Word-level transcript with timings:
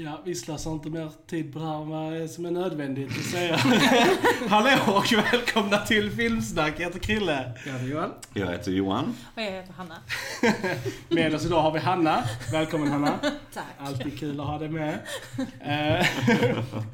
Ja, 0.00 0.20
vi 0.24 0.34
slösar 0.34 0.72
inte 0.72 0.90
mer 0.90 1.10
tid 1.26 1.52
på 1.52 1.58
det 1.58 1.64
här 1.64 2.26
som 2.26 2.46
är 2.46 2.50
nödvändigt 2.50 3.10
att 3.10 3.24
säga. 3.24 3.56
Hallå 4.48 4.70
och 4.86 5.12
välkomna 5.12 5.78
till 5.78 6.10
Filmsnack. 6.10 6.74
Jag 6.76 6.84
heter 6.84 6.98
Krille. 6.98 7.52
Jag 7.66 7.72
heter 7.72 7.86
Johan. 7.86 8.10
Jag 8.34 8.46
heter 8.46 8.72
Johan. 8.72 9.14
Och 9.34 9.42
jag 9.42 9.50
heter 9.50 9.72
Hanna. 9.72 9.94
Med 11.08 11.34
oss 11.34 11.46
idag 11.46 11.62
har 11.62 11.72
vi 11.72 11.78
Hanna. 11.78 12.24
Välkommen 12.52 12.88
Hanna. 12.88 13.18
Tack. 13.54 13.64
Alltid 13.78 14.18
kul 14.18 14.40
att 14.40 14.46
ha 14.46 14.58
dig 14.58 14.68
med. 14.68 14.98
Eh, 15.60 16.06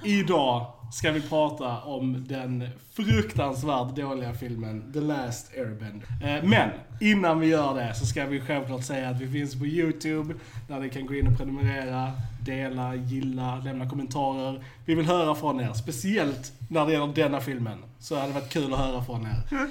idag 0.05 0.66
ska 0.92 1.10
vi 1.10 1.20
prata 1.20 1.78
om 1.80 2.24
den 2.28 2.68
fruktansvärt 2.92 3.96
dåliga 3.96 4.34
filmen 4.34 4.92
The 4.92 5.00
Last 5.00 5.52
Airbender. 5.56 6.08
Eh, 6.22 6.44
men 6.44 6.70
innan 7.00 7.41
vi 7.41 7.46
gör 7.46 7.74
det 7.74 7.94
så 7.94 8.06
ska 8.06 8.27
vi 8.27 8.41
självklart 8.41 8.84
säga 8.84 9.08
att 9.08 9.20
vi 9.20 9.28
finns 9.28 9.58
på 9.58 9.66
YouTube 9.66 10.34
där 10.68 10.80
ni 10.80 10.91
kan 10.91 11.06
gå 11.06 11.14
in 11.14 11.27
och 11.27 11.36
prenumerera, 11.36 12.12
dela, 12.44 12.94
gilla, 12.94 13.56
lämna 13.56 13.88
kommentarer. 13.88 14.64
Vi 14.84 14.94
vill 14.94 15.06
höra 15.06 15.34
från 15.34 15.60
er, 15.60 15.72
speciellt 15.72 16.52
när 16.68 16.86
det 16.86 16.92
gäller 16.92 17.14
denna 17.14 17.40
filmen. 17.40 17.78
Så 17.98 18.14
hade 18.14 18.26
det 18.26 18.34
varit 18.34 18.52
kul 18.52 18.72
att 18.72 18.78
höra 18.78 19.04
från 19.04 19.26
er. 19.26 19.62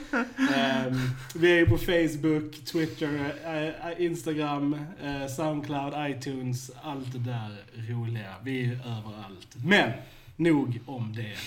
um, 0.87 1.09
vi 1.35 1.59
är 1.59 1.65
på 1.65 1.77
Facebook, 1.77 2.65
Twitter, 2.65 3.33
uh, 3.97 4.05
Instagram, 4.05 4.73
uh, 5.03 5.27
Soundcloud, 5.27 5.93
iTunes, 5.97 6.71
allt 6.83 7.13
det 7.13 7.19
där 7.19 7.63
roliga. 7.89 8.35
Vi 8.43 8.65
är 8.65 8.73
överallt. 8.73 9.55
Men, 9.65 9.91
nog 10.35 10.79
om 10.85 11.15
det. 11.15 11.37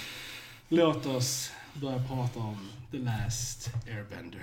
Låt 0.69 1.07
oss 1.07 1.53
börja 1.75 1.99
prata 2.09 2.39
om 2.39 2.69
The 2.91 2.99
Last 2.99 3.71
Airbender 3.87 4.41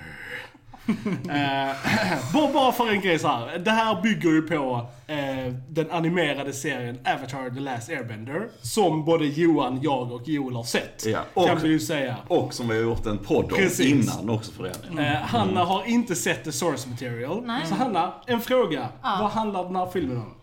eh, 0.88 1.76
bara, 2.34 2.54
bara 2.54 2.72
för 2.72 2.90
en 2.90 3.02
grej 3.02 3.20
så 3.20 3.28
här. 3.28 3.58
Det 3.60 3.72
här 3.72 4.02
bygger 4.02 4.30
ju 4.30 4.42
på 4.42 4.88
eh, 5.08 5.54
den 5.70 5.92
animerade 5.92 6.54
serien 6.54 7.00
Avatar 7.06 7.50
The 7.54 7.60
Last 7.60 7.90
Airbender. 7.90 8.48
Som 8.62 9.06
både 9.06 9.26
Johan, 9.26 9.80
jag 9.82 10.12
och 10.12 10.28
Joel 10.28 10.56
har 10.56 10.64
sett. 10.64 11.06
Ja, 11.06 11.20
kan 11.48 11.58
och- 11.58 11.64
vi 11.64 11.68
ju 11.70 11.80
säga. 11.80 12.16
Och 12.28 12.54
som 12.54 12.68
vi 12.68 12.76
har 12.76 12.82
gjort 12.84 13.06
en 13.06 13.18
podd 13.18 13.44
om 13.52 13.58
Precis. 13.58 14.16
innan 14.16 14.30
också 14.30 14.52
för 14.52 14.64
det. 14.64 15.04
Eh, 15.04 15.22
Hanna 15.22 15.64
har 15.64 15.84
inte 15.86 16.16
sett 16.16 16.44
the 16.44 16.52
source 16.52 16.90
material. 16.90 17.44
Nej. 17.46 17.62
Så 17.68 17.76
Hanna, 17.76 18.14
en 18.28 18.42
fråga. 18.42 18.88
Ja. 19.04 19.18
Vad 19.22 19.32
handlar 19.32 19.64
den 19.64 19.76
här 19.76 19.86
filmen 19.94 20.18
om? 20.18 20.34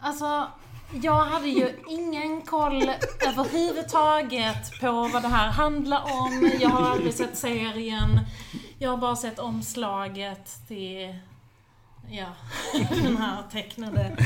Alltså, 0.00 0.46
jag 1.02 1.24
hade 1.24 1.48
ju 1.48 1.68
ingen 1.88 2.42
koll 2.42 2.90
överhuvudtaget 3.26 4.80
på 4.80 4.92
vad 5.12 5.22
det 5.22 5.28
här 5.28 5.48
handlar 5.50 6.02
om. 6.02 6.50
Jag 6.60 6.68
har 6.68 6.90
aldrig 6.90 7.14
sett 7.14 7.38
serien. 7.38 8.20
Jag 8.78 8.90
har 8.90 8.96
bara 8.96 9.16
sett 9.16 9.38
omslaget 9.38 10.58
till, 10.68 11.14
ja, 12.10 12.26
den 13.02 13.16
här 13.16 13.42
tecknade 13.52 14.16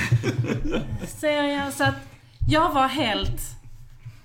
serien. 1.08 1.72
Så 1.72 1.84
att 1.84 1.94
jag 2.48 2.72
var 2.72 2.88
helt, 2.88 3.40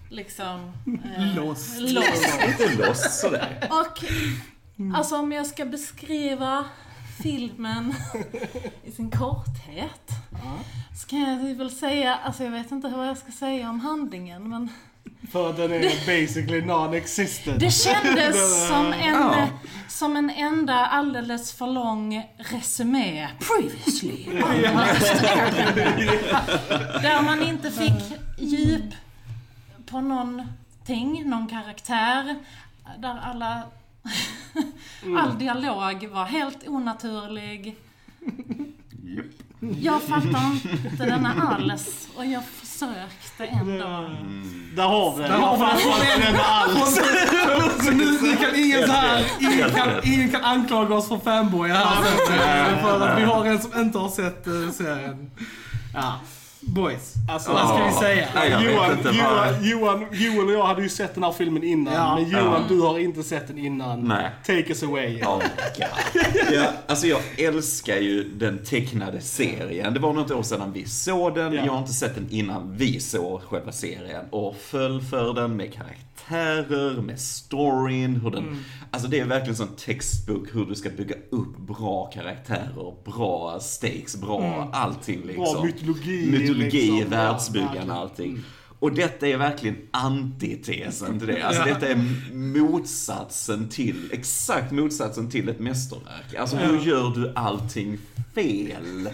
liksom, 0.09 0.73
eh, 1.17 1.35
Lost. 1.35 1.79
lost. 1.79 2.39
Inte 2.47 2.75
loss 2.87 3.19
sådär. 3.21 3.69
Och 3.71 4.03
alltså 4.95 5.15
om 5.17 5.31
jag 5.31 5.47
ska 5.47 5.65
beskriva 5.65 6.65
filmen 7.23 7.93
i 8.83 8.91
sin 8.91 9.11
korthet 9.11 10.09
så 11.01 11.07
kan 11.07 11.19
jag 11.21 11.55
väl 11.55 11.71
säga, 11.71 12.15
alltså 12.15 12.43
jag 12.43 12.51
vet 12.51 12.71
inte 12.71 12.87
vad 12.87 13.07
jag 13.07 13.17
ska 13.17 13.31
säga 13.31 13.69
om 13.69 13.79
handlingen 13.79 14.49
men 14.49 14.69
För 15.31 15.53
den 15.53 15.71
är 15.73 15.81
basically 15.81 16.61
non-existent. 16.61 17.59
det 17.59 17.71
kändes 17.71 18.67
som 18.69 18.93
en, 18.93 19.13
Ja. 19.15 19.47
som 19.89 20.15
en 20.17 20.29
enda 20.29 20.73
alldeles 20.85 21.53
för 21.53 21.67
lång 21.67 22.27
resumé. 22.37 23.27
Previously. 23.39 24.25
Där 27.01 27.21
man 27.21 27.43
inte 27.43 27.71
fick 27.71 28.19
djup 28.37 28.93
på 29.85 30.01
någonting, 30.01 31.29
någon 31.29 31.47
karaktär. 31.47 32.35
Där 32.97 33.19
alla... 33.23 33.63
All 35.17 35.37
dialog 35.39 36.07
var 36.11 36.25
helt 36.25 36.67
onaturlig. 36.67 37.75
Jag 39.81 40.01
fattar 40.01 40.51
inte 40.91 41.05
denna 41.05 41.33
alls 41.33 42.07
och 42.15 42.25
jag 42.25 42.43
försökte 42.45 43.45
ändå. 43.45 44.09
Där 44.75 44.83
har 44.87 45.15
vi 45.15 45.21
den. 45.21 45.31
Där 45.31 45.37
har 45.37 45.57
vi 45.57 45.63
den. 45.63 45.79
Framförallt 45.79 46.25
den 46.25 46.35
alls. 46.39 46.95
Så 47.85 47.91
nu, 47.91 48.19
nu 48.21 48.35
kan 48.35 48.55
ingen 48.55 48.87
så 48.87 48.91
här, 48.93 49.25
ingen 49.39 49.69
kan, 49.69 49.89
ingen 50.03 50.31
kan 50.31 50.43
anklaga 50.43 50.95
oss 50.95 51.07
för 51.07 51.17
fanboy 51.17 51.69
här. 51.69 52.01
För 52.81 53.07
att 53.07 53.19
vi 53.19 53.23
har 53.23 53.45
en 53.45 53.61
som 53.61 53.81
inte 53.81 53.97
har 53.97 54.09
sett 54.09 54.47
eh, 54.47 54.69
serien. 54.71 55.31
Ja. 55.93 56.19
Boys, 56.67 57.13
Alltså, 57.29 57.51
vad 57.53 57.67
ska 57.67 57.85
vi 57.85 57.91
säga? 57.93 58.27
Nej, 58.35 58.49
Johan, 58.73 58.91
inte 58.97 59.09
Johan, 59.09 59.53
Johan, 59.61 60.05
Joel 60.11 60.47
och 60.47 60.53
jag 60.53 60.65
hade 60.65 60.81
ju 60.81 60.89
sett 60.89 61.13
den 61.15 61.23
här 61.23 61.31
filmen 61.31 61.63
innan. 61.63 61.93
Ja. 61.93 62.15
Men 62.15 62.29
Johan, 62.29 62.45
Ja. 62.61 62.65
du 62.69 62.81
har 62.81 62.99
inte 62.99 63.23
sett 63.23 63.47
den 63.47 63.57
innan. 63.57 64.01
Nej. 64.07 64.29
Take 64.45 64.65
us 64.69 64.83
away. 64.83 65.21
Oh 65.21 65.37
my 65.37 65.43
God. 65.77 66.53
Ja, 66.53 66.65
alltså 66.87 67.07
jag 67.07 67.21
älskar 67.37 67.97
ju 67.97 68.23
den 68.35 68.57
tecknade 68.65 69.21
serien. 69.21 69.93
Det 69.93 69.99
var 69.99 70.13
något 70.13 70.31
år 70.31 70.43
sedan 70.43 70.71
vi 70.73 70.85
såg 70.85 71.35
den. 71.35 71.53
Ja. 71.53 71.65
Jag 71.65 71.71
har 71.71 71.79
inte 71.79 71.93
sett 71.93 72.15
den 72.15 72.27
innan 72.29 72.77
vi 72.77 72.99
såg 72.99 73.41
själva 73.41 73.71
serien. 73.71 74.25
Och 74.29 74.55
föll 74.55 75.01
för 75.01 75.33
den 75.33 75.55
med 75.57 75.73
karaktärer, 75.73 77.01
med 77.01 77.19
storyn, 77.19 78.15
hur 78.15 78.31
den... 78.31 78.63
Alltså 78.91 79.07
det 79.09 79.19
är 79.19 79.25
verkligen 79.25 79.55
sån 79.55 79.67
textbok 79.85 80.47
hur 80.53 80.65
du 80.65 80.75
ska 80.75 80.89
bygga 80.89 81.15
upp 81.29 81.57
bra 81.57 82.05
karaktärer, 82.13 82.93
bra 83.05 83.59
stakes, 83.59 84.15
bra 84.15 84.69
allting 84.73 85.21
liksom. 85.25 85.43
Bra 85.53 85.63
mytologi, 85.63 86.27
Mytologi, 86.31 86.52
liksom. 86.53 86.97
Ja, 86.97 87.05
världsbyggarna, 87.09 87.69
verkligen. 87.73 87.91
allting. 87.91 88.43
Och 88.83 88.93
detta 88.93 89.27
är 89.27 89.37
verkligen 89.37 89.77
antitesen 89.91 91.19
till 91.19 91.27
det. 91.27 91.41
Alltså 91.41 91.63
detta 91.63 91.87
är 91.87 91.97
motsatsen 92.33 93.69
till, 93.69 94.09
exakt 94.11 94.71
motsatsen 94.71 95.29
till 95.29 95.49
ett 95.49 95.59
mästerverk. 95.59 96.35
Alltså 96.37 96.55
hur 96.55 96.79
gör 96.79 97.09
du 97.09 97.33
allting 97.35 97.97
fel? 98.35 99.09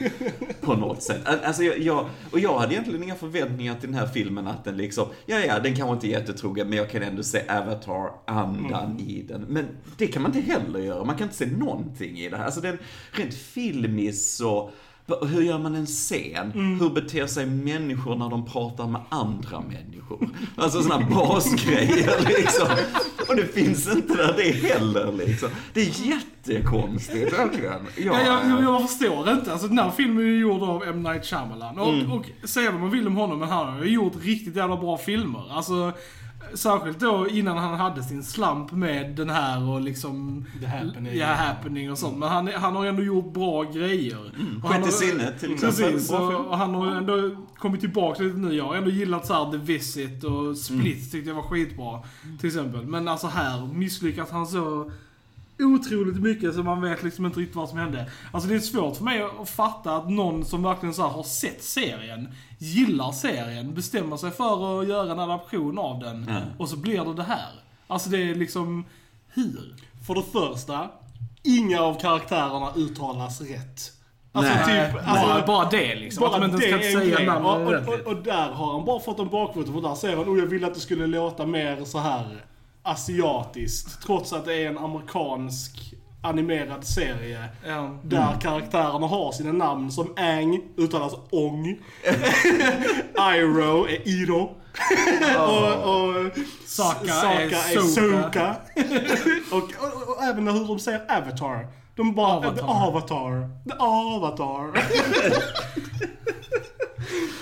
På 0.61 0.75
något 0.75 1.03
sätt. 1.03 1.21
Alltså 1.43 1.63
jag, 1.63 1.79
jag, 1.79 2.05
och 2.31 2.39
jag 2.39 2.59
hade 2.59 2.73
egentligen 2.73 3.03
inga 3.03 3.15
förväntningar 3.15 3.75
till 3.75 3.89
den 3.89 3.99
här 3.99 4.07
filmen 4.07 4.47
att 4.47 4.63
den 4.63 4.77
liksom, 4.77 5.07
ja 5.25 5.39
ja, 5.39 5.59
den 5.59 5.75
kanske 5.75 5.93
inte 5.93 6.07
är 6.07 6.19
jättetrogen 6.19 6.69
men 6.69 6.77
jag 6.77 6.89
kan 6.89 7.03
ändå 7.03 7.23
se 7.23 7.41
Avatar-andan 7.49 8.99
i 8.99 9.21
den. 9.27 9.41
Men 9.41 9.65
det 9.97 10.07
kan 10.07 10.21
man 10.21 10.35
inte 10.35 10.51
heller 10.51 10.79
göra. 10.79 11.05
Man 11.05 11.17
kan 11.17 11.27
inte 11.27 11.37
se 11.37 11.45
någonting 11.45 12.19
i 12.19 12.29
det 12.29 12.37
här. 12.37 12.45
Alltså 12.45 12.61
den, 12.61 12.77
rent 13.11 13.33
filmiskt 13.33 14.37
så 14.37 14.71
Hur 15.21 15.41
gör 15.41 15.57
man 15.59 15.75
en 15.75 15.85
scen? 15.85 16.51
Hur 16.81 16.89
beter 16.89 17.27
sig 17.27 17.45
människor 17.45 18.15
när 18.15 18.29
de 18.29 18.45
pratar 18.45 18.87
med 18.87 19.01
andra 19.09 19.59
människor? 19.61 20.29
Alltså 20.55 20.83
sådana 20.83 21.05
basgrejer 21.09 22.25
liksom. 22.27 22.67
Och 23.29 23.35
det 23.35 23.45
finns 23.45 23.87
inte 23.87 24.15
där 24.15 24.33
det 24.37 24.51
heller 24.51 25.11
liksom. 25.11 25.49
Det 25.73 25.81
är 25.81 26.07
jättekonstigt 26.07 27.33
verkligen. 27.33 27.87
Ja, 27.97 28.21
jag, 28.21 28.49
jag, 28.49 28.63
jag 28.63 28.89
förstår 28.89 29.29
inte. 29.31 29.51
Alltså, 29.51 29.67
den 29.67 29.79
här 29.79 29.91
filmen 29.91 30.17
är 30.17 30.27
ju 30.27 30.39
gjord 30.39 30.63
av 30.63 30.83
M. 30.83 31.03
Night 31.03 31.25
Shyamalan. 31.25 31.79
Och, 31.79 32.15
och 32.15 32.49
säga 32.49 32.71
vad 32.71 32.81
man 32.81 32.91
vill 32.91 33.07
om 33.07 33.15
honom, 33.15 33.39
men 33.39 33.49
han 33.49 33.73
har 33.73 33.83
ju 33.85 33.91
gjort 33.91 34.13
riktigt 34.23 34.55
jävla 34.55 34.77
bra 34.77 34.97
filmer. 34.97 35.43
Alltså, 35.51 35.93
särskilt 36.53 36.99
då 36.99 37.27
innan 37.29 37.57
han 37.57 37.79
hade 37.79 38.03
sin 38.03 38.23
slump 38.23 38.71
med 38.71 39.15
den 39.15 39.29
här 39.29 39.69
och 39.69 39.81
liksom... 39.81 40.45
The 40.59 40.65
Happening. 40.65 41.17
Ja, 41.17 41.27
Happening 41.33 41.91
och 41.91 41.97
sånt. 41.97 42.17
Men 42.17 42.29
han, 42.29 42.47
han 42.47 42.75
har 42.75 42.85
ändå 42.85 43.03
gjort 43.03 43.33
bra 43.33 43.63
grejer. 43.63 44.17
Och 44.63 44.69
han 44.69 44.71
Sjätte 44.71 44.85
har- 44.85 44.91
sinnet 44.91 45.39
till 45.39 45.53
exempel. 45.53 45.91
Precis, 45.91 46.11
och, 46.11 46.33
och 46.47 46.57
han 46.57 46.73
har 46.75 46.87
ändå 46.95 47.31
kommit 47.57 47.81
tillbaka 47.81 48.23
lite 48.23 48.37
nu. 48.37 48.53
Jag 48.53 48.63
har 48.65 48.75
ändå 48.75 48.89
gillat 48.89 49.25
så 49.25 49.33
här 49.33 49.51
The 49.51 49.57
Visit 49.57 50.23
och 50.23 50.57
Split 50.57 50.79
Mm. 50.81 51.09
tyckte 51.11 51.29
jag 51.29 51.35
var 51.35 51.43
skitbra. 51.43 51.99
Till 52.39 52.47
exempel. 52.47 52.85
Men 52.85 53.07
alltså 53.07 53.27
här 53.27 53.67
misslyckas 53.73 54.31
han 54.31 54.47
så 54.47 54.91
otroligt 55.59 56.21
mycket 56.21 56.55
så 56.55 56.63
man 56.63 56.81
vet 56.81 57.03
liksom 57.03 57.25
inte 57.25 57.39
riktigt 57.39 57.55
vad 57.55 57.69
som 57.69 57.77
hände. 57.77 58.09
Alltså 58.31 58.49
det 58.49 58.55
är 58.55 58.59
svårt 58.59 58.97
för 58.97 59.03
mig 59.03 59.23
att 59.41 59.49
fatta 59.49 59.95
att 59.95 60.09
någon 60.09 60.45
som 60.45 60.63
verkligen 60.63 60.93
så 60.93 61.01
här 61.01 61.09
har 61.09 61.23
sett 61.23 61.63
serien, 61.63 62.29
gillar 62.57 63.11
serien, 63.11 63.73
bestämmer 63.73 64.17
sig 64.17 64.31
för 64.31 64.81
att 64.81 64.87
göra 64.87 65.11
en 65.11 65.19
adaption 65.19 65.79
av 65.79 65.99
den 65.99 66.25
Ja. 66.29 66.39
och 66.57 66.69
så 66.69 66.77
blir 66.77 67.05
det 67.05 67.13
det 67.13 67.23
här. 67.23 67.49
Alltså 67.87 68.09
det 68.09 68.17
är 68.17 68.35
liksom, 68.35 68.85
hur? 69.33 69.75
För 70.07 70.15
det 70.15 70.23
första, 70.23 70.89
inga 71.43 71.81
av 71.81 71.99
karaktärerna 71.99 72.73
uttalas 72.75 73.41
rätt. 73.41 73.91
Alltså 74.31 74.53
Nej. 74.53 74.85
typ... 74.85 74.93
bara, 74.93 75.03
Alltså, 75.03 75.47
bara 75.47 75.69
det 75.69 75.95
liksom. 75.95 76.23
att 76.23 76.31
bara 76.31 76.39
de 76.41 76.45
inte 76.45 76.57
det 76.67 76.81
ska 76.81 76.99
säga 76.99 77.15
grej. 77.15 77.25
namn 77.25 77.45
Och, 77.45 77.93
och, 77.93 77.99
och 78.07 78.23
där 78.23 78.49
har 78.51 78.71
han 78.71 78.85
bara 78.85 78.99
fått 78.99 79.19
en 79.19 79.29
bakfot 79.29 79.65
för 79.65 79.81
där 79.81 79.95
säger 79.95 80.17
han 80.17 80.29
oh 80.29 80.39
jag 80.39 80.45
ville 80.45 80.67
att 80.67 80.73
det 80.73 80.79
skulle 80.79 81.07
låta 81.07 81.45
mer 81.45 81.85
så 81.85 81.99
här 81.99 82.45
asiatiskt. 82.83 84.03
Trots 84.03 84.33
att 84.33 84.45
det 84.45 84.53
är 84.53 84.67
en 84.67 84.77
amerikansk 84.77 85.93
animerad 86.21 86.85
serie. 86.85 87.43
Ja. 87.65 87.99
Där 88.03 88.39
karaktärerna 88.41 89.07
har 89.07 89.31
sina 89.31 89.51
namn 89.51 89.91
som 89.91 90.13
Ang 90.17 90.61
uttalas 90.77 91.13
Ong. 91.29 91.65
Iroh 93.35 93.91
är 93.91 94.07
Iro. 94.07 94.55
och, 95.37 95.95
och 95.95 96.31
Saka 96.65 97.07
Saka 97.07 97.37
är 97.37 97.77
är 97.77 97.81
Soka. 97.81 98.55
Och, 99.51 99.57
och, 99.57 100.09
och 100.09 100.23
även 100.23 100.47
hur 100.47 100.67
de 100.67 100.79
säger 100.79 101.17
Avatar. 101.17 101.67
De 101.95 102.15
bara, 102.15 102.33
Avatar. 102.33 102.55
The 102.55 102.61
Avatar. 102.61 103.49
The 103.69 103.75
Avatar. 103.79 104.83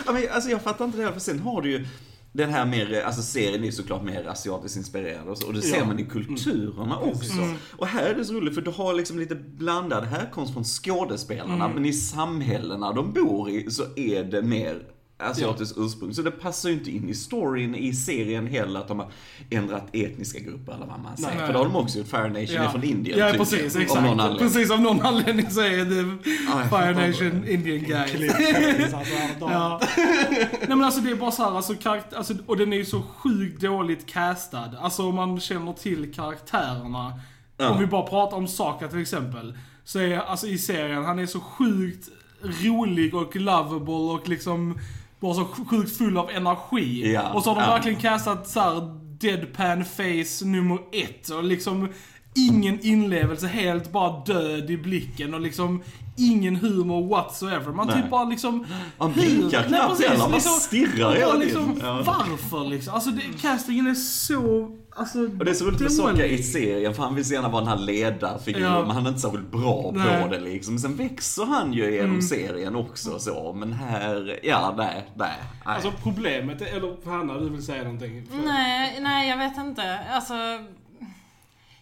Ja, 0.05 0.13
men, 0.13 0.23
alltså, 0.31 0.49
jag 0.49 0.61
fattar 0.61 0.85
inte 0.85 0.97
det 0.97 1.03
här, 1.03 1.11
för 1.11 1.19
sen 1.19 1.39
har 1.39 1.61
du 1.61 1.71
ju 1.71 1.85
den 2.31 2.49
här 2.49 2.65
mer, 2.65 3.01
alltså 3.05 3.21
serien 3.21 3.63
är 3.63 3.71
såklart 3.71 4.03
mer 4.03 4.27
asiatiskt 4.27 4.77
inspirerad 4.77 5.27
och, 5.27 5.37
så, 5.37 5.47
och 5.47 5.53
det 5.53 5.61
ser 5.61 5.77
Ja. 5.77 5.85
man 5.85 5.99
i 5.99 6.05
kulturerna 6.05 6.97
också. 6.99 7.33
Och 7.77 7.87
här 7.87 8.09
är 8.09 8.15
det 8.15 8.25
så 8.25 8.33
roligt 8.33 8.55
för 8.55 8.61
du 8.61 8.71
har 8.71 8.93
liksom 8.93 9.19
lite 9.19 9.35
blandad 9.35 10.03
härkomst 10.05 10.53
från 10.53 10.63
skådespelarna, 10.63 11.67
men 11.67 11.85
i 11.85 11.93
samhällena 11.93 12.93
de 12.93 13.13
bor 13.13 13.49
i 13.49 13.71
så 13.71 13.83
är 13.95 14.23
det 14.23 14.41
mer 14.41 14.81
asiatiskt 15.19 15.77
ursprung. 15.77 16.13
Så 16.13 16.21
det 16.21 16.31
passar 16.31 16.69
ju 16.69 16.75
inte 16.75 16.91
in 16.91 17.09
i 17.09 17.13
storyn 17.13 17.75
i 17.75 17.93
serien 17.93 18.47
heller 18.47 18.79
att 18.79 18.87
de 18.87 18.99
har 18.99 19.11
ändrat 19.49 19.87
etniska 19.93 20.39
grupper 20.39 20.73
eller 20.73 20.85
vad 20.85 20.99
man 20.99 21.17
säger. 21.17 21.35
Nej. 21.37 21.45
För 21.45 21.53
det 21.53 21.59
har 21.59 21.65
de 21.65 21.75
också 21.75 21.97
gjort. 21.97 22.07
Fire 22.07 22.27
Nation 22.29 22.57
är 22.57 22.69
från 22.69 22.83
Indien 22.83 23.19
Ja, 23.19 23.25
tydligen, 23.31 23.45
precis. 23.47 23.75
av 23.75 23.81
Exakt. 23.81 24.01
någon 24.03 24.19
anledning. 24.19 24.39
precis, 24.49 24.71
av 24.71 24.81
någon 24.81 25.01
anledning 25.01 25.49
så 25.51 25.61
är 25.61 25.85
det 25.85 26.17
Ja, 26.47 26.61
jag 26.61 26.69
Fire. 26.69 27.07
Nation 27.07 27.47
Indian 27.47 27.79
guy. 27.79 28.29
Alltså, 28.29 29.13
Ja. 29.39 29.81
Nej 30.51 30.67
men 30.67 30.83
alltså 30.83 31.01
det 31.01 31.11
är 31.11 31.15
bara 31.15 31.31
så 31.31 31.43
här, 31.43 31.55
alltså, 31.55 31.73
karakt- 31.73 32.13
alltså, 32.15 32.33
och 32.45 32.57
den 32.57 32.73
är 32.73 32.77
ju 32.77 32.85
så 32.85 33.01
sjukt 33.01 33.61
dåligt 33.61 34.05
castad. 34.05 34.71
Alltså 34.81 35.09
om 35.09 35.15
man 35.15 35.39
känner 35.39 35.73
till 35.73 36.13
karaktärerna. 36.13 37.19
Ja. 37.57 37.69
Om 37.69 37.79
vi 37.79 37.85
bara 37.85 38.03
pratar 38.07 38.37
om 38.37 38.47
Saka 38.47 38.87
till 38.87 39.01
exempel. 39.01 39.57
Så 39.83 39.99
är 39.99 40.17
alltså 40.17 40.47
i 40.47 40.57
serien, 40.57 41.05
han 41.05 41.19
är 41.19 41.25
så 41.25 41.39
sjukt 41.39 42.09
rolig 42.41 43.15
och 43.15 43.35
lovable 43.35 43.93
och 43.93 44.29
liksom 44.29 44.79
bara 45.19 45.33
så 45.33 45.45
sjukt 45.45 45.97
full 45.97 46.17
av 46.17 46.29
energi. 46.29 47.13
Ja, 47.13 47.33
och 47.33 47.43
så 47.43 47.49
har 47.49 47.55
de 47.55 47.61
ja. 47.61 47.73
verkligen 47.73 47.99
castat 47.99 48.47
så 48.47 48.59
här 48.59 48.97
deadpan 49.19 49.85
face 49.85 50.45
nummer 50.45 50.79
ett 50.91 51.29
och 51.29 51.43
liksom 51.43 51.89
ingen 52.37 52.79
inlevelse, 52.85 53.47
helt 53.47 53.91
bara 53.91 54.19
död 54.25 54.71
i 54.71 54.77
blicken 54.77 55.33
och 55.33 55.41
liksom 55.41 55.83
ingen 56.19 56.55
humor 56.55 57.07
whatsoever. 57.09 57.71
Man 57.71 57.87
Nej. 57.87 58.01
typ 58.01 58.11
bara 58.11 58.23
liksom... 58.25 58.65
Hur- 58.99 59.07
blinkar 59.13 59.59
Nej, 59.59 59.67
knappt 59.67 60.03
heller, 60.03 60.19
bara 60.19 60.27
liksom- 60.33 60.51
stirrar 60.53 61.13
hela 61.15 61.25
bara 61.25 61.39
tiden. 61.39 61.39
liksom, 61.65 61.79
Ja. 61.81 62.01
Varför 62.05 62.69
liksom? 62.69 62.93
Alltså 62.93 63.09
det, 63.09 63.21
castingen 63.41 63.87
är 63.87 63.93
så... 63.93 64.71
Alltså, 64.95 65.19
Och 65.19 65.45
det 65.45 65.51
är 65.51 65.53
så 65.53 65.65
roligt 65.65 65.79
med 65.79 65.91
Socka 65.91 66.25
i 66.25 66.43
serien, 66.43 66.93
för 66.93 67.03
han 67.03 67.15
vill 67.15 67.25
så 67.25 67.33
gärna 67.33 67.49
vara 67.49 67.61
den 67.63 67.69
här 67.69 67.77
ledarfiguren, 67.85 68.65
Ja. 68.73 68.81
men 68.81 68.89
han 68.91 69.05
är 69.05 69.09
inte 69.09 69.21
särskilt 69.21 69.51
bra 69.51 69.91
Nej. 69.95 70.07
Mm. 70.15 70.21
på 70.29 70.35
det 70.35 70.39
liksom. 70.39 70.73
Men 70.73 70.79
sen 70.81 70.95
växer 70.95 71.45
han 71.45 71.73
ju 71.73 71.91
genom 71.93 72.21
serien 72.21 72.75
också 72.75 73.19
så, 73.19 73.53
men 73.53 73.73
här, 73.73 74.39
ja, 74.43 74.73
nej, 74.77 74.87
nej. 74.93 75.05
nej. 75.15 75.75
Alltså 75.75 75.91
problemet, 76.03 76.61
är- 76.61 76.77
eller 76.77 77.09
Hanna 77.09 77.39
du 77.39 77.49
vill 77.49 77.65
säga 77.65 77.83
någonting? 77.83 78.27
För- 78.29 78.47
Nej, 78.47 78.99
nej 79.01 79.29
jag 79.29 79.37
vet 79.37 79.57
inte. 79.57 79.99
Alltså, 80.13 80.33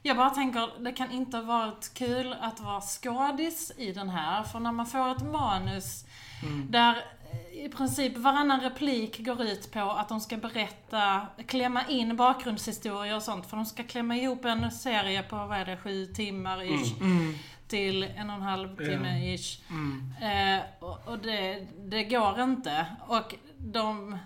jag 0.06 0.18
bara 0.18 0.30
tänker, 0.30 0.84
det 0.84 0.92
kan 0.92 1.12
inte 1.12 1.38
ha 1.38 1.44
varit 1.44 1.94
kul 1.94 2.36
att 2.42 2.60
vara 2.60 2.82
skådis 2.82 3.72
i 3.78 3.92
den 3.92 4.10
här. 4.10 4.44
För 4.44 4.60
när 4.60 4.72
man 4.72 4.86
får 4.86 5.12
ett 5.12 5.24
manus 5.24 6.06
där 6.70 6.92
eh, 7.32 7.66
i 7.66 7.70
princip 7.70 8.18
varannan 8.18 8.62
replik 8.62 9.26
går 9.26 9.42
ut 9.42 9.72
på 9.72 9.80
att 9.80 10.10
de 10.10 10.20
ska 10.20 10.38
berätta, 10.38 11.28
klämma 11.48 11.88
in 11.88 12.16
bakgrundshistorier 12.16 13.16
och 13.16 13.24
sånt. 13.24 13.46
För 13.46 13.58
de 13.58 13.66
ska 13.66 13.84
klämma 13.84 14.16
ihop 14.16 14.46
en 14.46 14.72
serie 14.72 15.24
på, 15.24 15.36
vad 15.36 15.58
är 15.58 15.66
det, 15.66 15.78
sju 15.78 16.06
timmar 16.06 16.64
ish. 16.64 16.94
Till 17.68 18.04
en 18.04 18.30
och 18.30 18.36
en 18.36 18.42
halv 18.42 18.78
timme 18.78 19.36
ish. 19.36 19.62
Eh, 20.22 20.62
och 20.80 21.08
och 21.08 21.20
det, 21.20 21.68
det 21.78 22.04
går 22.04 22.42
inte. 22.42 22.86
Och 23.08 23.36
de... 23.58 24.18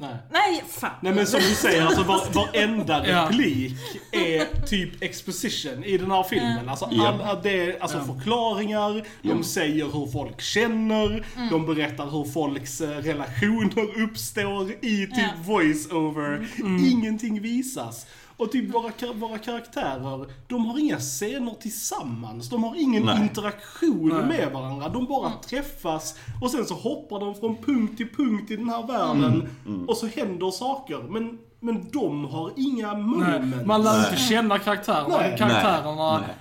Nej. 0.00 0.16
Nej, 0.32 0.64
fan! 0.68 0.90
Nej 1.02 1.14
men 1.14 1.26
som 1.26 1.40
du 1.40 1.54
säger, 1.54 1.86
alltså 1.86 2.02
var, 2.02 2.20
varenda 2.34 3.06
Ja. 3.08 3.28
replik 3.30 3.74
är 4.12 4.66
typ 4.66 5.02
exposition 5.02 5.84
i 5.84 5.98
den 5.98 6.10
här 6.10 6.22
filmen. 6.22 6.68
Alltså, 6.68 6.88
Ja. 6.92 7.18
all, 7.24 7.42
det 7.42 7.50
är, 7.60 7.82
alltså 7.82 8.00
förklaringar, 8.00 9.04
de 9.22 9.44
säger 9.44 9.84
hur 9.84 10.12
folk 10.12 10.40
känner, 10.40 11.24
de 11.50 11.66
berättar 11.66 12.10
hur 12.10 12.24
folks 12.32 12.80
eh, 12.80 12.88
relationer 12.88 14.02
uppstår 14.02 14.70
i 14.70 15.06
typ 15.06 15.10
Ja. 15.16 15.28
voice-over. 15.44 16.46
Ingenting 16.92 17.40
visas. 17.40 18.06
Och 18.40 18.52
typ 18.52 18.74
våra, 18.74 19.12
våra 19.14 19.38
karaktärer, 19.38 20.26
de 20.46 20.66
har 20.66 20.78
inga 20.78 20.98
scener 20.98 21.54
tillsammans. 21.60 22.48
De 22.48 22.64
har 22.64 22.74
ingen 22.80 23.02
Nej. 23.02 23.22
interaktion 23.22 24.08
Nej. 24.08 24.26
med 24.26 24.52
varandra. 24.52 24.88
De 24.88 25.06
bara 25.06 25.32
träffas 25.48 26.18
och 26.42 26.50
sen 26.50 26.64
så 26.64 26.74
hoppar 26.74 27.20
de 27.20 27.34
från 27.34 27.56
punkt 27.56 27.96
till 27.96 28.08
punkt 28.16 28.50
i 28.50 28.56
den 28.56 28.68
här 28.68 28.86
världen. 28.86 29.48
Och 29.88 29.96
så 29.96 30.06
händer 30.06 30.50
saker. 30.50 30.98
Men, 31.08 31.38
men 31.60 31.90
de 31.90 32.24
har 32.24 32.52
inga 32.56 32.92
Nej, 32.92 33.02
moment. 33.02 33.66
man 33.66 33.82
lär 33.82 33.98
inte 33.98 34.16
känna 34.16 34.58
karaktärerna. 34.58 35.16
Nej. 35.18 35.38
Karaktärerna 35.38 36.18
Nej. 36.18 36.36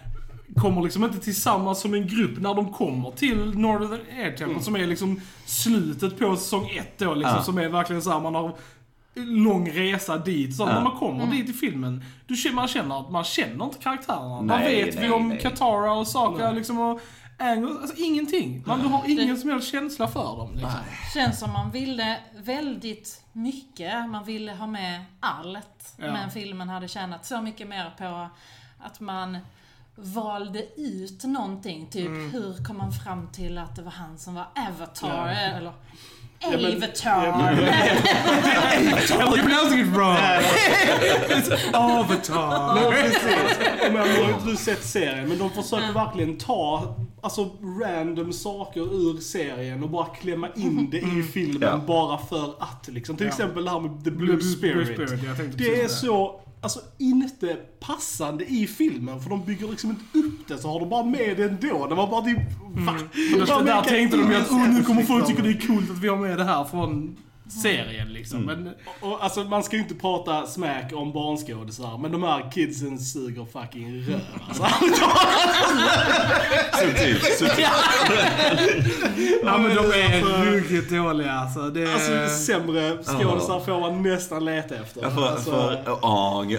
kommer 0.55 0.81
liksom 0.81 1.03
inte 1.03 1.19
tillsammans 1.19 1.81
som 1.81 1.93
en 1.93 2.07
grupp 2.07 2.39
när 2.39 2.53
de 2.53 2.73
kommer 2.73 3.11
till 3.11 3.57
Northern 3.57 3.99
Air 4.17 4.37
Temple 4.37 4.63
som 4.63 4.75
är 4.75 4.87
liksom 4.87 5.21
slutet 5.45 6.19
på 6.19 6.35
säsong 6.35 6.69
ett 6.69 6.97
då 6.97 7.13
liksom. 7.13 7.35
Ja. 7.35 7.43
Som 7.43 7.57
är 7.57 7.69
verkligen 7.69 8.01
såhär, 8.01 8.19
man 8.19 8.35
har 8.35 8.55
lång 9.15 9.69
resa 9.71 10.17
dit. 10.17 10.55
Så 10.55 10.63
Ja. 10.63 10.73
när 10.73 10.81
man 10.81 10.97
kommer 10.97 11.27
dit 11.27 11.49
i 11.49 11.53
filmen, 11.53 12.03
du, 12.27 12.35
känner- 12.35 12.55
man 12.55 12.67
känner 12.67 12.99
att 12.99 13.11
man 13.11 13.23
känner 13.23 13.65
inte 13.65 13.77
karaktärerna. 13.77 14.35
Vad 14.35 14.45
Nej, 14.45 14.85
vet 14.85 14.95
vi 14.95 14.99
nej, 14.99 15.11
om 15.11 15.29
nej. 15.29 15.39
Katara 15.39 15.93
och 15.93 16.07
Saka 16.07 16.51
liksom 16.51 16.79
och 16.79 17.01
Aang? 17.39 17.63
Alltså 17.81 17.95
ingenting. 17.97 18.63
Man, 18.65 18.79
du 18.81 18.87
har 18.87 19.09
ingen 19.09 19.37
som 19.37 19.49
helst 19.49 19.71
känsla 19.71 20.07
för 20.07 20.37
dem 20.37 20.51
liksom. 20.53 20.71
Känns 21.13 21.39
som 21.39 21.53
man 21.53 21.71
ville 21.71 22.19
väldigt 22.37 23.23
mycket. 23.33 24.09
Man 24.09 24.23
ville 24.23 24.51
ha 24.53 24.67
med 24.67 25.03
allt. 25.19 25.93
Ja. 25.97 26.11
Men 26.13 26.31
filmen 26.31 26.69
hade 26.69 26.87
tjänat 26.87 27.25
så 27.25 27.41
mycket 27.41 27.67
mer 27.67 27.91
på 27.97 28.29
att 28.79 28.99
man 28.99 29.37
valde 29.95 30.65
ut 30.81 31.23
någonting. 31.23 31.87
Typ, 31.89 32.07
Mm. 32.07 32.31
hur 32.31 32.63
kom 32.65 32.77
man 32.77 32.91
fram 32.91 33.27
till 33.27 33.57
att 33.57 33.75
det 33.75 33.81
var 33.81 33.91
han 33.91 34.17
som 34.17 34.35
var 34.35 34.45
Avatar? 34.69 35.27
Ja. 35.27 35.31
Eller 35.31 35.73
Avatar. 36.41 37.25
You're 39.35 39.43
pronouncing 39.43 39.79
it 39.79 39.87
wrong! 39.87 40.17
It's 41.29 41.49
Avatar! 41.73 42.75
Men 42.75 42.91
precis. 42.91 43.57
Men 43.81 43.93
nu 44.07 44.23
har 44.23 44.29
inte 44.33 44.45
du 44.45 44.55
sett 44.55 44.83
serien, 44.85 45.29
men 45.29 45.37
de 45.37 45.49
försöker 45.49 45.93
verkligen 45.93 46.37
ta 46.37 46.95
alltså, 47.21 47.49
random 47.83 48.33
saker 48.33 48.81
ur 48.81 49.19
serien 49.21 49.83
och 49.83 49.89
bara 49.89 50.05
klämma 50.05 50.47
in 50.55 50.89
det 50.91 50.97
i 50.97 51.23
filmen 51.33 51.61
Ja. 51.69 51.77
bara 51.87 52.17
för 52.17 52.53
att. 52.59 52.87
Liksom. 52.87 53.17
Till 53.17 53.25
Ja. 53.25 53.31
exempel 53.31 53.65
det 53.65 53.71
här 53.71 53.79
med 53.79 54.03
The 54.03 54.11
Blue, 54.11 54.35
Blue 54.37 54.41
Spirit. 54.55 54.99
Jag 54.99 55.07
Det 55.57 55.81
är 55.81 55.87
så, 55.87 56.41
alltså 56.61 56.79
inte 56.97 57.57
passande 57.79 58.45
i 58.45 58.67
filmen 58.67 59.21
för 59.21 59.29
de 59.29 59.45
bygger 59.45 59.67
liksom 59.67 59.89
inte 59.89 60.27
upp 60.27 60.47
det 60.47 60.57
så 60.57 60.67
har 60.67 60.79
de 60.79 60.89
bara 60.89 61.03
med 61.03 61.37
det 61.37 61.43
ändå. 61.43 61.87
Det 61.87 61.95
var 61.95 62.07
bara 62.07 62.21
typ, 62.21 62.37
va? 62.61 62.97
För 63.31 63.47
Bara 63.47 63.59
där, 63.59 63.65
där 63.65 63.81
tänkte 63.81 64.17
de 64.17 64.31
ju 64.31 64.37
att 64.37 64.51
oh, 64.51 64.69
nu 64.69 64.83
kommer 64.83 65.03
folk 65.03 65.27
tycka 65.27 65.43
det 65.43 65.49
är 65.49 65.67
coolt 65.67 65.91
att 65.91 65.99
vi 65.99 66.07
har 66.07 66.17
med 66.17 66.37
det 66.37 66.43
här 66.43 66.63
från 66.63 67.17
serien 67.49 68.13
liksom. 68.13 68.41
Men, 68.45 68.69
Och, 68.99 69.23
alltså 69.23 69.43
man 69.43 69.63
ska 69.63 69.75
ju 69.75 69.81
inte 69.81 69.95
prata 69.95 70.45
smack 70.47 70.91
om 70.93 71.11
barnskådisar, 71.13 71.97
men 71.97 72.11
de 72.11 72.23
här 72.23 72.51
kidsen 72.51 72.99
suger 72.99 73.45
fucking 73.45 74.01
röv 74.01 74.19
alltså. 74.47 74.63
Subtilt, 76.79 77.23
subtilt. 77.23 77.69
ja 79.43 79.57
men 79.57 79.75
de 79.75 79.85
är 79.91 80.45
ruggigt 80.45 80.89
dåliga 80.91 81.31
alltså. 81.31 81.69
Det, 81.69 81.93
Alltså 81.93 82.43
sämre 82.45 82.97
skådisar 83.03 83.59
får 83.59 83.79
man 83.79 84.03
nästan 84.03 84.45
leta 84.45 84.75
efter. 84.75 85.01
Ja, 85.01 85.09
för, 85.09 85.27
alltså, 85.27 85.51
för 85.51 85.71
eller 85.71 85.83
Ja. 85.85 85.99
Ang, 86.01 86.57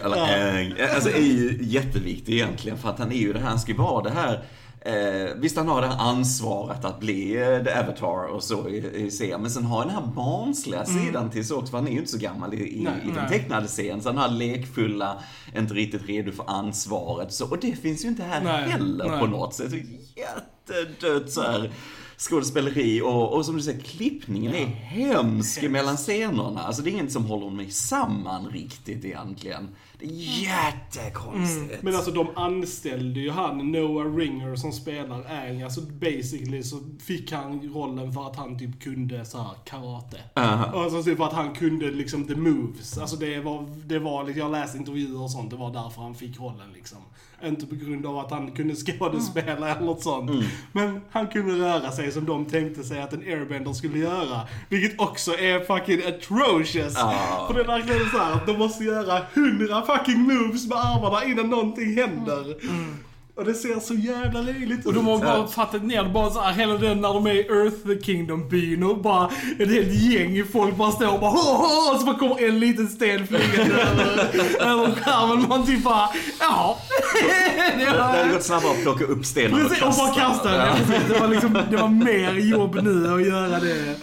alltså 0.94 1.10
är 1.10 1.22
ju 1.22 1.58
jätteviktig 1.62 2.34
egentligen 2.34 2.78
för 2.78 2.88
att 2.88 2.98
han 2.98 3.12
är 3.12 3.16
ju 3.16 3.32
det 3.32 3.38
här, 3.38 3.48
han 3.48 3.58
ska 3.60 3.72
ju 3.72 3.78
vara 3.78 4.02
det 4.02 4.10
här 4.10 4.40
Eh, 4.82 5.34
visst 5.36 5.56
han 5.56 5.68
har 5.68 5.80
det 5.80 5.86
här 5.86 5.98
ansvaret 5.98 6.84
att 6.84 7.00
bli 7.00 7.36
eh, 7.36 7.64
The 7.64 7.70
Avatar 7.70 8.26
och 8.26 8.42
så 8.42 8.68
i, 8.68 9.04
i 9.06 9.10
serien, 9.10 9.42
men 9.42 9.50
sen 9.50 9.64
har 9.64 9.78
han 9.78 9.86
den 9.86 9.96
här 9.96 10.06
barnsliga 10.14 10.84
sidan 10.84 11.30
till 11.30 11.46
sig 11.46 11.56
också, 11.56 11.70
för 11.70 11.78
han 11.78 11.88
är 11.88 11.92
ju 11.92 11.98
inte 11.98 12.10
så 12.10 12.18
gammal 12.18 12.54
i, 12.54 12.56
i, 12.56 12.82
Nej, 12.82 12.92
i 13.02 13.06
den 13.06 13.14
nej. 13.14 13.28
tecknade 13.28 13.68
serien. 13.68 14.02
Så 14.02 14.08
han 14.08 14.18
har 14.18 14.28
lekfulla, 14.28 15.18
inte 15.56 15.74
riktigt 15.74 16.08
redo 16.08 16.32
för 16.32 16.44
ansvaret. 16.50 17.32
Så, 17.32 17.50
och 17.50 17.58
det 17.58 17.72
finns 17.72 18.04
ju 18.04 18.08
inte 18.08 18.22
här 18.22 18.40
Nej, 18.44 18.70
heller 18.70 19.18
på 19.18 19.26
något 19.26 19.54
sätt. 19.54 19.72
Jättedött 20.16 21.30
så 21.30 21.42
här 21.42 21.70
skådespeleri 22.18 23.00
och, 23.00 23.32
och 23.32 23.46
som 23.46 23.56
du 23.56 23.62
säger, 23.62 23.80
klippningen 23.80 24.54
är 24.54 24.66
hemsk 24.66 25.62
mellan 25.62 25.96
scenerna. 25.96 26.62
Alltså 26.62 26.82
det 26.82 26.90
är 26.90 26.92
inget 26.92 27.12
som 27.12 27.24
håller 27.24 27.50
mig 27.50 27.70
samman 27.70 28.48
riktigt 28.48 29.04
egentligen. 29.04 29.68
Det 30.00 30.06
är 30.06 30.42
jättekonstigt. 30.42 31.82
Men 31.82 31.94
alltså 31.94 32.10
de 32.10 32.28
anställde 32.36 33.20
ju 33.20 33.30
han, 33.30 33.72
Noah 33.72 34.16
Ringer, 34.16 34.56
som 34.56 34.72
spelar 34.72 35.24
Aang. 35.30 35.62
Alltså 35.62 35.80
basically 35.80 36.62
så 36.62 36.80
fick 37.00 37.32
han 37.32 37.60
rollen 37.74 38.12
för 38.12 38.26
att 38.26 38.36
han 38.36 38.58
typ 38.58 38.82
kunde 38.82 39.24
så 39.24 39.38
här 39.38 39.54
karate. 39.64 40.20
Och 40.72 40.82
alltså 40.82 41.02
typ 41.02 41.16
för 41.18 41.24
att 41.24 41.32
han 41.32 41.54
kunde 41.54 41.90
liksom 41.90 42.24
the 42.24 42.34
moves. 42.34 42.98
Alltså 42.98 43.16
det 43.16 43.40
var, 43.40 43.66
det 43.84 43.98
var 43.98 44.24
liksom, 44.24 44.40
jag 44.40 44.52
läste 44.52 44.78
intervjuer 44.78 45.22
och 45.22 45.30
sånt, 45.30 45.50
det 45.50 45.56
var 45.56 45.72
därför 45.72 46.02
han 46.02 46.14
fick 46.14 46.40
rollen 46.40 46.72
liksom. 46.74 46.98
Inte 47.44 47.66
på 47.66 47.74
grund 47.74 48.06
av 48.06 48.18
att 48.18 48.30
han 48.30 48.50
kunde 48.50 48.74
skådespela 48.98 49.68
eller 49.68 49.86
något 49.86 50.02
sånt. 50.02 50.30
Men 50.72 51.00
han 51.10 51.26
kunde 51.28 51.54
röra 51.54 51.92
sig 51.92 52.12
som 52.12 52.24
de 52.24 52.44
tänkte 52.44 52.84
sig 52.84 53.02
att 53.02 53.12
en 53.12 53.20
airbender 53.20 53.72
skulle 53.72 53.98
göra. 53.98 54.40
Vilket 54.68 55.00
också 55.00 55.30
är 55.38 55.60
fucking 55.60 56.00
atrocious. 56.08 56.94
Ja. 56.96 57.44
För 57.46 57.54
det 57.54 57.60
är 57.60 57.66
verkligen 57.66 58.10
så 58.10 58.18
här 58.18 58.32
att 58.32 58.46
de 58.46 58.58
måste 58.58 58.84
göra 58.84 59.22
hundra 59.34 59.82
fucking 59.96 60.20
moves 60.22 60.66
med 60.68 60.78
armarna 60.78 61.24
innan 61.24 61.50
någonting 61.50 61.96
händer. 61.96 62.56
Och 63.36 63.46
det 63.46 63.54
ser 63.54 63.80
så 63.80 63.94
jävla 63.94 64.40
löjligt 64.40 64.78
ut. 64.80 64.86
Och 64.86 64.94
de 64.94 65.06
har 65.06 65.18
bara 65.18 65.46
fattat 65.46 65.82
ner 65.84 66.02
det, 66.02 66.08
bara 66.10 66.30
så 66.30 66.40
här, 66.40 66.52
hela 66.52 66.74
den 66.74 67.00
när 67.00 67.14
de 67.14 67.26
är 67.26 67.32
i 67.34 67.40
Earth 67.40 68.04
Kingdom-byn 68.04 68.82
och 68.82 68.98
bara 68.98 69.30
ett 69.58 69.70
helt 69.70 69.92
gäng 69.92 70.44
folk 70.52 70.76
bara 70.76 70.90
står 70.92 71.14
och 71.14 71.20
bara 71.20 71.30
"Hå, 71.30 71.56
hå", 71.56 71.94
och 71.94 72.00
så 72.00 72.06
bara 72.06 72.18
kommer 72.18 72.48
en 72.48 72.60
liten 72.60 72.88
sten 72.88 73.26
flygande 73.26 73.74
över, 74.60 74.92
skärmen. 75.02 75.48
Man 75.48 75.66
typ 75.66 75.84
bara, 75.84 76.08
ja. 76.40 76.78
Det 77.78 77.84
hade 78.02 78.32
gått 78.32 78.42
snabbare 78.42 78.70
att 78.70 78.82
plocka 78.82 79.04
upp 79.04 79.24
stenar 79.26 79.64
och 79.64 79.68
Precis, 79.68 79.82
och 79.84 79.94
bara 79.94 80.14
kasta 80.14 80.48
den. 80.50 80.66
Ja. 80.66 80.98
Det 81.08 81.20
var 81.20 81.28
liksom, 81.28 81.58
det 81.70 81.76
var 81.76 81.88
mer 81.88 82.32
jobb 82.34 82.78
nu 82.82 83.14
att 83.14 83.26
göra 83.26 83.60
det. 83.60 83.96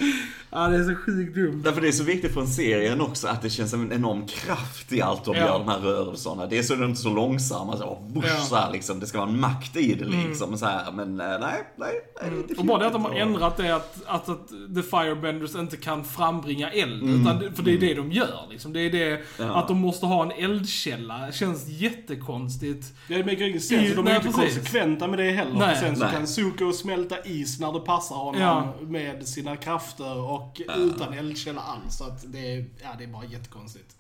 Ja, 0.58 0.68
det 0.68 0.78
är 0.78 0.84
så 0.84 0.96
sjukt 0.96 1.36
dumt. 1.36 1.62
Därför 1.64 1.82
det 1.82 1.88
är 1.88 1.92
så 1.92 2.04
viktigt 2.04 2.34
för 2.34 2.42
en 2.42 2.48
serien 2.48 3.02
också 3.02 3.28
att 3.28 3.42
det 3.42 3.50
känns 3.50 3.72
som 3.72 3.82
en 3.82 3.92
enorm 3.92 4.26
kraft 4.28 4.92
i 4.94 5.02
allt 5.02 5.26
de 5.26 5.36
Ja. 5.36 5.42
gör, 5.46 5.60
de 5.60 5.68
här 5.68 5.80
rörelserna. 5.80 6.46
Det 6.46 6.58
är 6.58 6.64
så, 6.64 6.74
de 6.76 6.82
är 6.84 6.86
inte 6.88 7.02
så 7.02 7.10
långsamma, 7.10 7.78
så, 7.78 8.00
vusch, 8.14 8.24
Ja. 8.26 8.32
Mm. 8.32 8.44
så 8.44 8.56
här, 8.56 8.72
liksom. 8.72 9.00
Det 9.00 9.06
ska 9.08 9.18
vara 9.18 9.30
en 9.30 9.40
makt 9.40 9.76
i 9.76 9.94
det 9.94 10.06
liksom. 10.06 10.58
Så 10.58 10.66
här. 10.66 10.92
Men 10.92 11.20
eh, 11.22 11.28
nej, 11.28 11.40
nej, 11.40 11.62
nej. 11.78 12.02
det 12.22 12.26
är 12.26 12.38
inte 12.38 12.54
Och 12.54 12.66
bara 12.66 12.80
det 12.80 12.88
att 12.88 12.94
de 12.94 13.06
har 13.06 13.12
ändrat 13.16 13.58
det 13.58 13.76
att, 13.76 13.98
att, 14.06 14.30
att 14.30 14.48
The 14.76 14.82
Firebenders 14.82 15.56
inte 15.56 15.78
kan 15.78 16.04
frambringa 16.04 16.72
eld. 16.72 17.04
Mm. 17.04 17.22
Utan, 17.22 17.54
för 17.56 17.64
det 17.64 17.74
är 17.74 17.78
det 17.80 17.94
de 17.94 18.12
gör 18.12 18.48
liksom. 18.50 18.74
Det 18.74 18.80
är 18.80 18.90
det 18.92 19.22
Ja. 19.40 19.56
att 19.56 19.68
de 19.68 19.78
måste 19.78 20.06
ha 20.06 20.24
en 20.24 20.32
eldkälla. 20.32 21.32
känns 21.32 21.68
jättekonstigt. 21.68 22.94
Det 23.08 23.18
maker 23.26 23.48
ingen 23.48 23.62
sens. 23.62 23.92
I- 23.92 23.96
De 23.96 24.06
nej, 24.06 24.14
är 24.14 24.18
inte 24.18 24.28
precis. 24.38 24.56
konsekventa 24.56 25.08
med 25.08 25.20
det 25.20 25.32
heller. 25.32 25.54
Nej. 25.60 25.78
Sen 25.80 25.96
så 25.96 26.04
Nej. 26.04 26.14
kan 26.14 26.28
Zuko 26.28 26.72
smälta 26.74 27.16
is 27.26 27.60
när 27.60 27.74
det 27.74 27.80
passar 27.80 28.16
honom 28.16 28.42
Ja. 28.42 28.74
med 28.82 29.28
sina 29.28 29.56
krafter 29.56 30.18
och 30.18 30.47
utan 30.78 31.14
eldkälla 31.14 31.62
alls. 31.62 31.98
Så 31.98 32.04
att 32.04 32.24
det, 32.32 32.54
är, 32.54 32.66
ja, 32.84 32.90
det 32.98 33.04
är 33.04 33.08
bara 33.08 33.26
jättekonstigt. 33.26 33.96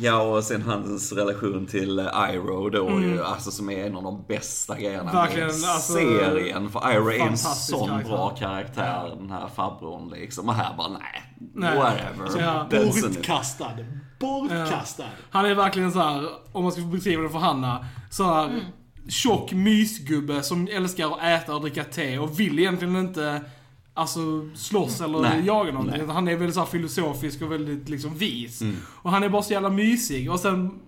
Ja, 0.00 0.22
och 0.22 0.44
sen 0.44 0.62
hans 0.62 1.12
relation 1.12 1.66
till 1.66 1.98
eh, 1.98 2.34
Iroh 2.34 2.70
då 2.70 3.00
ju, 3.00 3.22
alltså 3.22 3.50
som 3.50 3.70
är 3.70 3.86
en 3.86 3.96
av 3.96 4.02
de 4.02 4.24
bästa 4.28 4.78
grejerna 4.78 5.10
Mm. 5.10 5.14
Verkligen, 5.14 5.60
med 5.60 5.70
alltså, 5.70 5.92
serien. 5.92 6.70
För 6.70 6.92
Iroh 6.92 7.14
är 7.14 7.26
en 7.26 7.38
sån 7.38 7.88
karaktär. 7.88 8.08
bra 8.08 8.30
karaktär, 8.30 9.16
den 9.18 9.30
här 9.30 9.48
farbrorn 9.48 10.10
liksom. 10.10 10.48
Och 10.48 10.54
här 10.54 10.76
bara, 10.76 10.88
nej, 10.88 11.34
Nej. 11.54 11.76
whatever. 11.78 12.40
Ja. 12.40 12.66
Bortkastad. 12.70 13.76
Bortkastad. 14.20 15.04
Han 15.30 15.44
är 15.46 15.54
verkligen 15.54 15.92
så 15.92 15.98
här, 15.98 16.28
om 16.52 16.62
man 16.62 16.72
ska 16.72 16.82
beskriva 16.82 17.22
det 17.22 17.30
för 17.30 17.38
Hanna, 17.38 17.86
så 18.10 18.24
här 18.24 18.60
tjock 19.08 19.52
mysgubbe 19.52 20.42
som 20.42 20.68
älskar 20.72 21.12
att 21.12 21.22
äta 21.22 21.54
och 21.54 21.60
dricka 21.60 21.84
te 21.84 22.18
och 22.18 22.40
vill 22.40 22.58
egentligen 22.58 22.96
inte 22.96 23.40
Alltså 23.96 24.20
slåss 24.54 25.00
eller 25.00 25.20
Nej. 25.20 25.46
jaga 25.46 25.72
någonting. 25.72 26.06
Nej. 26.06 26.14
Han 26.14 26.28
är 26.28 26.36
väldigt 26.36 26.54
så 26.54 26.60
här 26.60 26.66
filosofisk 26.66 27.42
och 27.42 27.52
väldigt 27.52 27.88
liksom 27.88 28.14
vis. 28.14 28.60
Mm. 28.60 28.76
Och 29.02 29.10
han 29.10 29.22
är 29.22 29.28
bara 29.28 29.42
så 29.42 29.52
jävla 29.52 29.70
mysig. 29.70 30.30
Och 30.30 30.40
sen, 30.40 30.78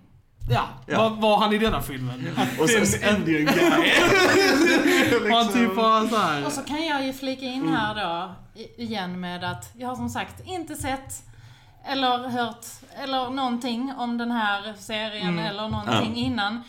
ja, 0.50 0.62
Ja. 0.86 0.98
Vad 1.08 1.20
var 1.20 1.38
han 1.38 1.52
i 1.52 1.58
denna 1.58 1.82
filmen? 1.82 2.28
Och 2.60 2.68
sen, 2.70 3.16
Indian 3.16 3.54
guy. 3.54 3.92
Och 5.22 5.36
han 5.36 5.52
typ 5.52 5.76
bara 5.76 6.08
så 6.08 6.16
här. 6.16 6.46
Och 6.46 6.52
så 6.52 6.62
kan 6.62 6.86
jag 6.86 7.06
ju 7.06 7.12
flika 7.12 7.44
in 7.46 7.68
här 7.68 7.94
då, 7.94 8.34
igen 8.82 9.20
med 9.20 9.44
att 9.44 9.70
jag 9.76 9.88
har 9.88 9.96
som 9.96 10.08
sagt 10.08 10.46
inte 10.46 10.74
sett 10.74 11.22
eller 11.86 12.28
hört 12.28 12.66
eller 13.02 13.30
någonting 13.30 13.92
om 13.98 14.18
den 14.18 14.30
här 14.30 14.74
serien 14.78 15.38
eller 15.38 15.68
någonting 15.68 16.12
Ja. 16.16 16.24
innan. 16.26 16.62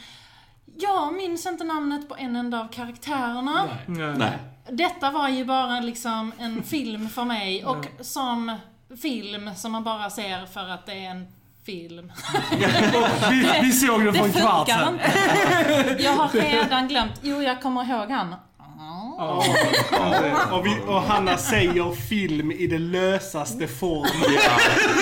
Jag 0.82 1.14
minns 1.14 1.46
inte 1.46 1.64
namnet 1.64 2.10
på 2.10 2.16
en 2.18 2.36
enda 2.36 2.60
av 2.60 2.68
karaktärerna. 2.68 3.66
Nej. 3.86 4.16
nej. 4.18 4.38
Detta 4.72 5.12
var 5.12 5.30
ju 5.30 5.46
bara 5.46 5.80
liksom 5.80 6.32
en 6.40 6.64
film 6.70 7.10
för 7.10 7.24
mig 7.24 7.66
och 7.66 7.86
som 8.02 8.56
film 9.02 9.56
som 9.56 9.72
man 9.72 9.84
bara 9.84 10.10
ser 10.10 10.46
för 10.46 10.70
att 10.70 10.86
det 10.86 10.94
är 11.06 11.10
en 11.12 11.28
film. 11.66 12.12
Vi, 13.30 13.60
vi 13.64 13.72
såg 13.72 14.06
Det 14.06 14.14
för 14.14 14.26
en 14.26 14.32
kvart 14.34 14.68
sedan. 14.70 15.00
Jag 16.00 16.12
har 16.12 16.30
redan 16.30 16.88
glömt. 16.88 17.14
Jo, 17.22 17.42
jag 17.42 17.62
kommer 17.62 17.84
ihåg 17.84 18.12
han. 18.12 18.36
Ja. 19.18 19.44
och, 20.52 20.66
vi, 20.66 20.78
och 20.88 21.02
Hanna 21.02 21.38
säger 21.38 21.96
film 21.96 22.52
i 22.52 22.68
det 22.68 22.78
lösaste 22.78 23.68
form. 23.68 24.08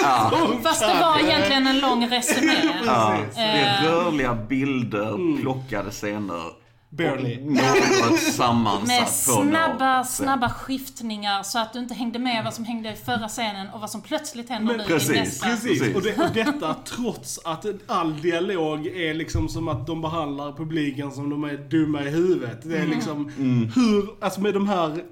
Ja, 0.04 0.32
Fast 0.64 0.82
det 0.82 1.00
var 1.02 1.20
egentligen 1.20 1.68
en 1.68 1.80
lång 1.80 2.08
resumé. 2.10 2.54
ja. 2.86 3.18
Det 3.36 3.42
är 3.42 3.84
Eh. 3.86 3.92
rörliga 3.92 4.34
bilder, 4.34 5.42
plockade 5.42 5.92
scener. 5.92 6.44
Barely. 6.90 7.38
Något 7.42 8.20
sammansatt 8.20 8.88
Med 8.88 9.08
snabba, 9.10 10.04
snabba 10.04 10.50
skiftningar 10.50 11.44
så 11.44 11.60
att 11.60 11.74
du 11.74 11.80
inte 11.80 11.94
hängde 11.94 12.20
med 12.20 12.44
vad 12.44 12.54
som 12.54 12.66
hängde 12.66 12.92
i 12.92 12.96
förra 12.96 13.28
scenen 13.28 13.68
och 13.74 13.80
vad 13.82 13.90
som 13.90 14.02
plötsligt 14.02 14.50
händer 14.50 14.78
Men 14.78 14.78
nu 14.78 14.94
precis, 14.94 15.10
i 15.10 15.20
nästa. 15.20 15.48
Precis, 15.48 15.96
och, 15.96 16.02
det, 16.02 16.18
och 16.18 16.34
detta 16.34 16.74
trots 16.74 17.40
att 17.46 17.66
all 17.88 18.22
dialog 18.22 18.88
är 18.88 19.14
liksom 19.14 19.50
som 19.50 19.68
att 19.68 19.88
de 19.88 20.02
behandlar 20.02 20.52
publiken 20.54 21.12
som 21.12 21.30
de 21.30 21.44
är 21.44 21.58
dumma 21.58 22.04
i 22.04 22.10
huvudet. 22.10 22.60
Det 22.64 22.74
är 22.78 22.82
Mm. 22.84 22.90
liksom 22.90 23.32
hur, 23.76 24.24
alltså 24.26 24.42
med 24.42 24.54
de 24.54 24.68
här 24.68 25.04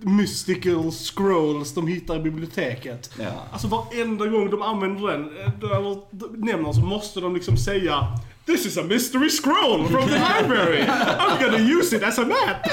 mystical 0.00 0.92
scrolls 0.92 1.74
de 1.74 1.86
hittar 1.86 2.16
i 2.16 2.20
biblioteket. 2.20 3.10
Ja. 3.18 3.30
Alltså 3.52 3.68
varenda 3.68 4.26
gång 4.26 4.50
de 4.50 4.62
använder 4.62 5.08
den, 5.08 5.22
eh, 5.38 5.76
eller 5.78 5.96
nämner 6.46 6.72
så 6.72 6.80
måste 6.80 7.20
de 7.20 7.34
liksom 7.34 7.56
säga 7.56 8.06
This 8.44 8.66
is 8.66 8.76
a 8.76 8.82
mystery 8.82 9.30
scroll 9.30 9.86
from 9.86 10.10
the 10.10 10.18
library! 10.18 10.82
I'm 10.82 11.40
gonna 11.40 11.62
use 11.62 11.92
it 11.92 12.02
as 12.02 12.18
a 12.18 12.24
map! 12.24 12.64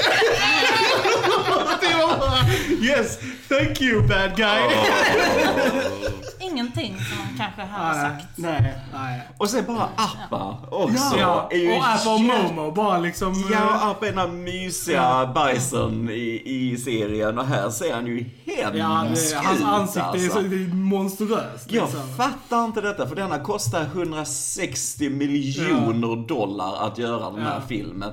Det 1.80 1.94
var 1.94 2.18
bara, 2.18 2.44
yes, 2.80 3.18
thank 3.48 3.80
you 3.80 4.02
bad 4.02 4.36
guy! 4.36 4.66
Oh. 4.70 6.22
Ingenting 6.74 7.04
som 7.04 7.18
man 7.18 7.36
kanske 7.38 7.62
hade 7.62 7.98
Nej. 8.02 8.10
sagt. 8.10 8.26
Nej. 8.38 8.74
Nej. 8.92 9.20
Och 9.38 9.50
sen 9.50 9.64
bara 9.66 9.88
Appa 9.96 10.56
också. 10.70 11.18
Ja, 11.18 11.48
är 11.50 11.56
ju 11.56 11.72
och 11.72 11.88
Apple 11.88 12.10
och 12.12 12.20
Momo 12.20 12.70
bara 12.72 12.98
liksom... 12.98 13.44
Ja, 13.52 13.90
Appa 13.90 14.06
är 14.06 14.10
den 14.10 14.18
här 14.18 14.28
mysiga 14.28 15.26
bajsen 15.34 16.10
i, 16.10 16.42
i 16.44 16.76
serien 16.76 17.38
och 17.38 17.46
här 17.46 17.70
ser 17.70 17.94
han 17.94 18.06
ju 18.06 18.16
hemsk 18.18 18.56
Ja, 18.64 18.70
det, 18.70 18.80
hans 18.80 19.32
ut, 19.32 19.66
ansikte 19.66 20.00
är, 20.00 20.18
så, 20.18 20.24
alltså. 20.38 20.40
det 20.42 20.56
är 20.56 20.74
monstruöst. 20.74 21.72
Jag 21.72 21.84
Liksom. 21.84 22.08
fattar 22.16 22.64
inte 22.64 22.80
detta, 22.80 23.06
för 23.08 23.16
denna 23.16 23.38
kostar 23.38 23.82
160 23.82 25.10
miljoner 25.10 26.26
dollar 26.28 26.86
att 26.86 26.98
göra 26.98 27.30
den 27.30 27.42
här 27.42 27.54
Ja. 27.54 27.66
filmen. 27.68 28.12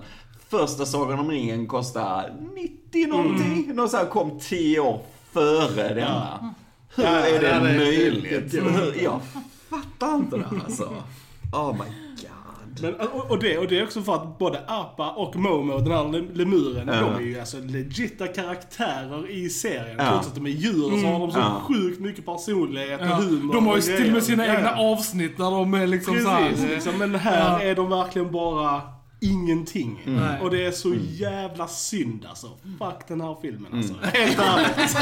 Första 0.50 0.86
Sagan 0.86 1.20
om 1.20 1.32
ringen 1.32 1.68
kostar 1.68 2.34
90 2.92 3.08
någonting. 3.08 3.64
Mm. 3.64 3.76
Någon 3.76 3.90
så 3.90 3.98
här 3.98 4.06
kom 4.06 4.40
10 4.40 4.80
år 4.80 5.02
före 5.34 5.94
denna. 5.94 6.54
Hur 6.96 7.03
Ja, 7.03 7.10
är 7.10 7.41
det 7.41 7.60
möjligt? 7.77 8.53
Jag 9.03 9.22
fattar 9.70 10.15
inte 10.15 10.38
det 10.38 10.46
alltså. 10.65 10.84
Oh 11.53 11.74
my 11.74 11.77
god. 11.79 12.82
Men, 12.82 12.96
och, 12.96 13.32
och, 13.32 13.39
det, 13.39 13.58
och 13.58 13.67
det 13.67 13.79
är 13.79 13.84
också 13.84 14.01
för 14.01 14.15
att 14.15 14.38
både 14.39 14.60
Appa 14.67 15.10
och 15.12 15.36
Momo, 15.36 15.77
den 15.79 15.91
här 15.91 16.03
lem- 16.12 16.29
lemuren, 16.34 16.88
Ja. 16.88 17.00
de 17.01 17.15
är 17.15 17.20
ju 17.27 17.39
alltså 17.39 17.58
legitta 17.60 18.27
karaktärer 18.27 19.29
i 19.32 19.50
serien. 19.50 19.96
Ja. 20.00 20.12
Trots 20.12 20.27
att 20.27 20.36
de 20.36 20.46
är 20.46 20.50
djur 20.50 21.01
så 21.01 21.08
har 21.08 21.20
de 21.20 21.32
så 21.32 21.39
Ja. 21.39 21.62
sjukt 21.67 22.00
mycket 22.00 22.25
personlighet 22.25 23.01
och 23.01 23.08
humor. 23.08 23.53
De 23.53 23.67
har 23.67 23.75
ju 23.75 23.82
till 23.82 24.08
och 24.08 24.13
med 24.13 24.24
sina 24.24 24.48
egna 24.58 24.75
avsnitt 24.75 25.38
där 25.38 25.51
de 25.51 25.74
är 25.74 25.88
liksom 25.88 26.20
så 26.20 26.29
här, 26.29 26.50
Precis, 26.50 26.70
liksom, 26.70 26.98
men 26.98 27.15
här 27.15 27.60
är 27.60 27.75
de 27.75 27.89
verkligen 27.89 28.32
bara 28.32 28.82
ingenting. 29.19 30.01
Nej. 30.05 30.41
Och 30.41 30.51
det 30.51 30.65
är 30.65 30.71
så 30.71 30.93
jävla 31.12 31.67
synd 31.67 32.25
alltså. 32.29 32.47
Fuck 32.79 33.07
den 33.07 33.21
här 33.21 33.36
filmen 33.41 33.74
alltså. 33.74 33.93
Helt 34.01 34.39
ärligt. 34.39 34.97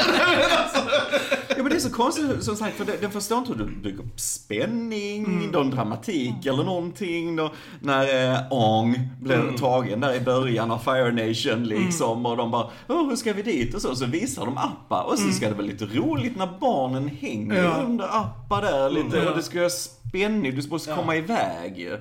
Ja 1.49 1.55
men 1.63 1.69
det 1.69 1.75
är 1.75 1.79
så 1.79 1.89
konstigt 1.91 2.43
som 2.43 2.55
sagt, 2.55 2.77
för 2.77 2.85
den, 3.01 3.11
förstår 3.11 3.37
inte 3.37 3.51
hur 3.53 3.59
du 3.59 3.65
bygger 3.75 3.99
upp 3.99 4.19
spänning, 4.19 5.25
Mm. 5.25 5.45
någon 5.51 5.69
dramatik 5.71 6.45
eller 6.45 6.63
någonting. 6.63 7.35
Då, 7.35 7.51
när 7.79 8.31
eh, 8.33 8.39
Ong 8.51 9.09
blev 9.21 9.39
Mm. 9.39 9.55
tagen 9.55 9.99
där 9.99 10.13
i 10.15 10.19
början 10.19 10.71
av 10.71 10.77
Fire 10.79 11.11
Nation 11.27 11.63
liksom 11.63 12.25
och 12.25 12.37
de 12.37 12.51
bara 12.51 12.69
Åh, 12.87 13.09
hur 13.09 13.15
ska 13.15 13.33
vi 13.33 13.41
dit? 13.41 13.73
Och 13.75 13.81
så, 13.81 13.95
så 13.95 14.05
visar 14.05 14.45
de 14.45 14.57
Appa 14.57 15.01
och 15.03 15.19
så 15.19 15.31
ska 15.31 15.47
det 15.47 15.53
vara 15.55 15.65
lite 15.65 15.85
roligt 15.85 16.35
när 16.37 16.49
barnen 16.59 17.07
hänger 17.07 17.53
Mm. 17.59 17.63
Ja. 17.65 17.83
under 17.85 18.05
Appa 18.19 18.61
där 18.61 18.89
lite 18.89 19.17
Ja. 19.17 19.29
och 19.29 19.37
det 19.37 19.43
ska 19.43 19.59
vara 19.59 19.69
spänning, 19.69 20.55
du 20.55 20.69
måste 20.69 20.89
Ja. 20.89 20.95
komma 20.95 21.15
iväg 21.15 21.77
ju. 21.77 21.97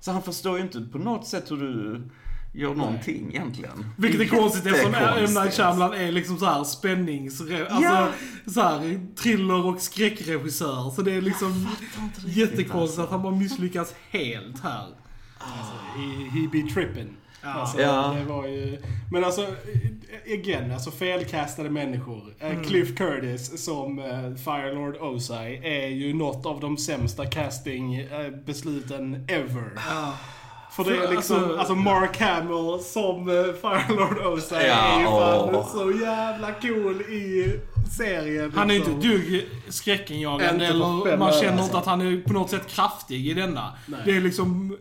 Så 0.00 0.12
han 0.12 0.22
förstår 0.22 0.56
ju 0.58 0.62
inte 0.62 0.80
på 0.80 0.98
något 0.98 1.26
sätt 1.26 1.50
hur 1.50 1.56
du 1.56 2.02
gör 2.52 2.74
någonting 2.74 3.28
egentligen. 3.30 3.86
Vilket 3.96 4.20
är 4.20 4.36
konstigt 4.36 4.66
eftersom 4.66 4.94
M. 4.94 5.34
Night. 5.34 5.54
Shyamalan 5.54 5.94
är 5.94 6.12
liksom 6.12 6.38
så 6.38 6.46
här 6.46 6.64
spännings... 6.64 7.40
Alltså 7.40 7.54
Ja. 7.82 8.08
så 8.46 8.60
här 8.62 9.14
thriller 9.16 9.66
och 9.66 9.80
skräckregissör. 9.80 10.90
Så 10.90 11.02
det 11.02 11.12
är 11.12 11.20
liksom 11.20 11.68
jättekonstigt 12.26 13.00
att 13.00 13.10
han 13.10 13.22
bara 13.22 13.34
misslyckas 13.34 13.94
helt 14.10 14.62
här. 14.62 14.86
He, 15.96 16.40
he 16.40 16.48
be 16.52 16.72
Alltså, 17.42 17.80
Ja. 17.80 18.16
det 18.18 18.24
var 18.32 18.46
ju... 18.46 18.78
Men 19.12 19.24
alltså, 19.24 19.46
igen, 20.24 20.72
alltså 20.72 20.90
felcastade 20.90 21.70
människor. 21.70 22.22
Eh, 22.40 22.50
Mm. 22.50 22.64
Cliff 22.64 22.96
Curtis 22.96 23.64
som 23.64 23.98
uh, 23.98 24.34
Firelord 24.36 24.96
Ozai 24.96 25.60
är 25.62 25.86
ju 25.88 26.14
något 26.14 26.46
av 26.46 26.60
de 26.60 26.76
sämsta 26.78 27.26
castingbesluten 27.26 29.24
ever. 29.28 29.70
För 30.72 30.84
det 30.84 30.90
är 30.96 31.10
liksom, 31.10 31.36
alltså- 31.36 31.56
alltså, 31.58 31.74
Mark 31.74 32.20
Hamill 32.20 32.80
som 32.84 33.28
uh, 33.28 33.44
Firelord 33.52 34.18
Ozai 34.26 34.66
Ja, 34.66 34.74
är 34.74 35.00
ju 35.00 35.06
fan 35.06 35.54
åh. 35.54 35.68
så 35.72 35.92
jävla 36.04 36.52
cool 36.52 37.00
i 37.02 37.52
serien. 37.96 38.52
Han 38.56 38.70
är 38.70 38.74
liksom. 38.74 38.94
inte 38.94 39.08
dugg 39.08 39.44
skräckinjagande 39.68 40.66
eller 40.66 41.16
man 41.16 41.32
känner 41.32 41.48
alltså. 41.50 41.64
inte 41.64 41.78
att 41.78 41.86
han 41.86 42.00
är 42.00 42.20
på 42.22 42.32
något 42.32 42.50
sätt 42.50 42.66
kraftig 42.66 43.26
i 43.28 43.34
denna. 43.34 43.72
Nej. 43.86 44.00
Det 44.04 44.16
är 44.16 44.20
liksom 44.20 44.76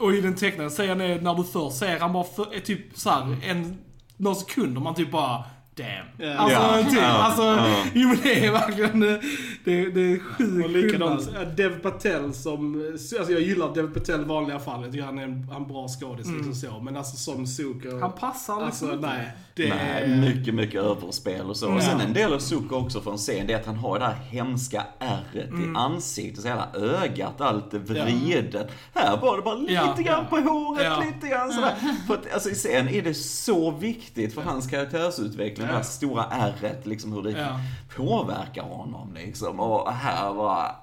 och 0.00 0.12
i 0.14 0.20
den 0.20 0.34
tecknade 0.34 0.70
serien 0.70 1.00
är 1.00 1.20
när 1.20 1.34
du 1.34 1.44
först 1.44 1.76
ser 1.76 1.98
han 1.98 2.12
bara 2.12 2.24
för, 2.24 2.54
är 2.54 2.60
typ 2.60 2.98
såhär 2.98 3.36
en, 3.42 3.78
några 4.16 4.34
sekunder 4.34 4.80
man 4.80 4.94
typ 4.94 5.10
bara 5.10 5.44
Damn. 5.76 5.88
Ja. 6.30 6.34
Alltså, 6.38 6.56
Ja. 6.58 6.84
typ, 6.90 6.98
Ja. 7.00 7.06
alltså, 7.06 7.42
Ja. 7.42 7.84
jo 7.94 8.08
men 8.08 8.18
det 8.22 8.46
är 8.46 8.52
verkligen, 8.52 9.00
det, 9.00 9.20
det, 9.64 9.90
det 9.90 10.00
är 10.12 10.18
sjukt 10.18 10.64
Och 10.64 10.70
likadant 10.70 11.28
äh, 11.34 11.40
Dev 11.56 11.80
Patel 11.80 12.34
som, 12.34 12.90
alltså 12.92 13.32
jag 13.32 13.40
gillar 13.40 13.74
Dev 13.74 13.94
Patel 13.94 14.20
i 14.20 14.24
vanliga 14.24 14.58
fall. 14.58 14.82
Jag 14.82 14.92
tycker 14.92 15.04
han 15.04 15.18
är 15.18 15.22
en, 15.24 15.48
han 15.52 15.66
bra 15.68 15.88
skådis 15.88 16.26
liksom 16.26 16.54
så. 16.54 16.80
Men 16.80 16.96
alltså 16.96 17.16
som 17.16 17.46
Zuko. 17.46 18.00
Han 18.00 18.12
passar 18.12 18.66
liksom 18.66 18.90
Alltså 18.90 19.06
nej. 19.06 19.30
Det 19.54 19.68
Nej, 19.68 20.02
är... 20.04 20.16
mycket, 20.16 20.54
mycket 20.54 20.80
överspel 20.82 21.46
och 21.50 21.56
så. 21.56 21.72
Och 21.74 21.82
sen 21.82 22.00
en 22.00 22.12
del 22.12 22.32
av 22.32 22.38
Zuko 22.38 22.76
också 22.76 23.00
från 23.00 23.16
scen, 23.16 23.46
det 23.46 23.52
är 23.52 23.56
att 23.60 23.66
han 23.66 23.76
har 23.76 23.98
det 23.98 24.04
här 24.04 24.14
hemska 24.14 24.84
ärret 24.98 25.50
Mm. 25.50 25.74
i 25.74 25.78
ansiktet, 25.78 26.42
så 26.42 26.48
hela 26.48 26.68
ögat, 26.74 27.40
allt 27.40 27.74
vridet. 27.74 28.70
Här 28.94 29.16
var 29.16 29.36
det 29.36 29.42
bara 29.42 29.54
lite 29.54 29.72
Ja, 29.72 29.96
grann 29.98 30.26
på 30.30 30.36
håret, 30.36 30.84
Ja. 30.84 31.02
lite 31.14 31.28
grann 31.28 31.52
sådär. 31.52 31.74
För 32.06 32.14
att 32.14 32.32
alltså, 32.34 32.50
i 32.50 32.54
scen 32.54 32.88
är 32.88 33.02
det 33.02 33.14
så 33.14 33.70
viktigt 33.70 34.34
för 34.34 34.42
hans 34.42 34.66
karaktärsutveckling, 34.66 35.66
det 35.70 35.76
här 35.76 35.82
stora 35.82 36.24
ärret, 36.30 36.86
liksom 36.86 37.12
hur 37.12 37.22
det 37.22 37.30
Ja. 37.30 37.60
påverkar 37.96 38.62
honom 38.62 39.14
liksom. 39.14 39.60
Och 39.60 39.92
här 39.92 40.32
var... 40.32 40.76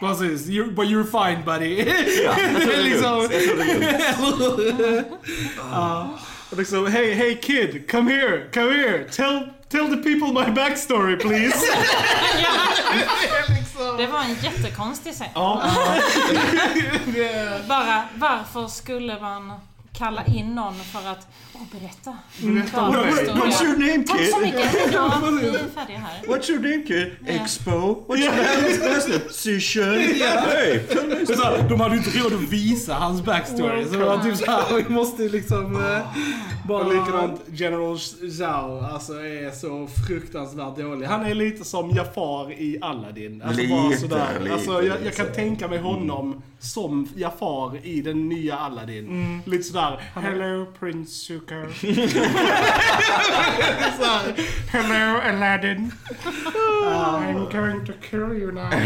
Precis, 0.00 0.46
you're, 0.46 0.74
but 0.74 0.86
you're 0.86 1.04
fine 1.26 1.44
buddy. 1.44 1.78
Ja, 2.24 2.34
det 2.58 2.74
är 2.74 2.82
liksom-. 2.90 3.28
Och 6.50 6.56
liksom, 6.58 6.86
hey, 6.86 7.14
hey 7.14 7.34
kid, 7.40 7.90
come 7.90 8.10
here, 8.10 8.50
come 8.54 8.72
here. 8.72 9.04
Tell, 9.04 9.48
tell 9.68 9.88
the 9.88 9.96
people 9.96 10.32
my 10.44 10.50
backstory 10.54 11.16
please. 11.16 11.56
Det 13.98 14.06
var 14.06 14.20
en 14.22 14.34
jättekonstig 14.42 15.12
scen. 15.14 15.26
ja. 15.34 15.62
Bara, 17.68 18.02
varför 18.14 18.66
skulle 18.66 19.20
man 19.20 19.52
kalla 19.98 20.24
in 20.26 20.54
någon 20.54 20.74
för 20.74 21.10
att 21.10 21.28
åh, 21.54 21.60
berätta? 21.72 22.16
Berätta 22.40 22.68
står 22.68 23.34
What's 23.34 23.64
your 23.64 23.78
name 23.78 24.04
Tack 24.04 24.26
så 24.26 24.36
kid? 24.36 24.42
mycket. 24.54 24.92
Ja, 24.92 25.22
vi 25.40 25.48
är 25.48 25.68
färdiga 25.74 25.98
här. 25.98 26.22
What's 26.26 26.50
your 26.50 26.60
name 26.62 26.82
kid? 26.82 27.10
Expo? 27.26 28.04
What's 28.08 28.18
your 28.18 28.32
name? 28.32 29.20
Sishan? 29.30 29.84
Hey, 30.48 30.80
de 31.68 31.80
hade 31.80 31.94
ju 31.94 31.98
inte 31.98 32.18
råd 32.18 32.32
att 32.32 32.40
visa 32.40 32.94
hans 32.94 33.22
backstory. 33.22 33.84
Så 33.84 33.90
det 33.90 34.04
var 34.04 34.18
typ 34.18 34.36
såhär, 34.36 34.82
vi 34.82 34.94
måste 34.94 35.22
liksom 35.22 35.76
eh, 35.76 36.00
bara... 36.68 36.84
Och 36.84 36.92
likadant 36.94 37.40
General 37.52 37.98
Zhao, 37.98 38.80
alltså 38.92 39.12
är 39.12 39.50
så 39.50 39.86
fruktansvärt 40.06 40.76
dålig. 40.76 41.06
Han 41.06 41.26
är 41.26 41.34
lite 41.34 41.64
som 41.64 41.90
Jafar 41.90 42.52
i 42.52 42.78
Aladdin. 42.80 43.42
Alltså 43.42 43.62
bara 43.68 43.88
Lite, 43.88 44.00
sådär. 44.00 44.40
lite, 44.40 44.54
alltså, 44.54 44.82
jag, 44.82 44.96
jag 45.04 45.14
kan 45.14 45.26
så. 45.26 45.32
tänka 45.32 45.68
mig 45.68 45.78
honom 45.78 46.42
som 46.60 47.08
Jafar 47.16 47.86
i 47.86 48.00
den 48.00 48.28
nya 48.28 48.56
Aladdin. 48.56 49.42
Lite 49.44 49.64
sådär, 49.64 49.87
Hello 50.14 50.66
Prince 50.78 51.12
Zuko. 51.12 51.54
såhär, 53.98 54.34
Hello 54.70 55.20
Aladdin. 55.20 55.92
I'm 56.86 57.48
going 57.52 57.86
to 57.86 57.92
kill 58.10 58.32
you 58.32 58.52
now. 58.52 58.70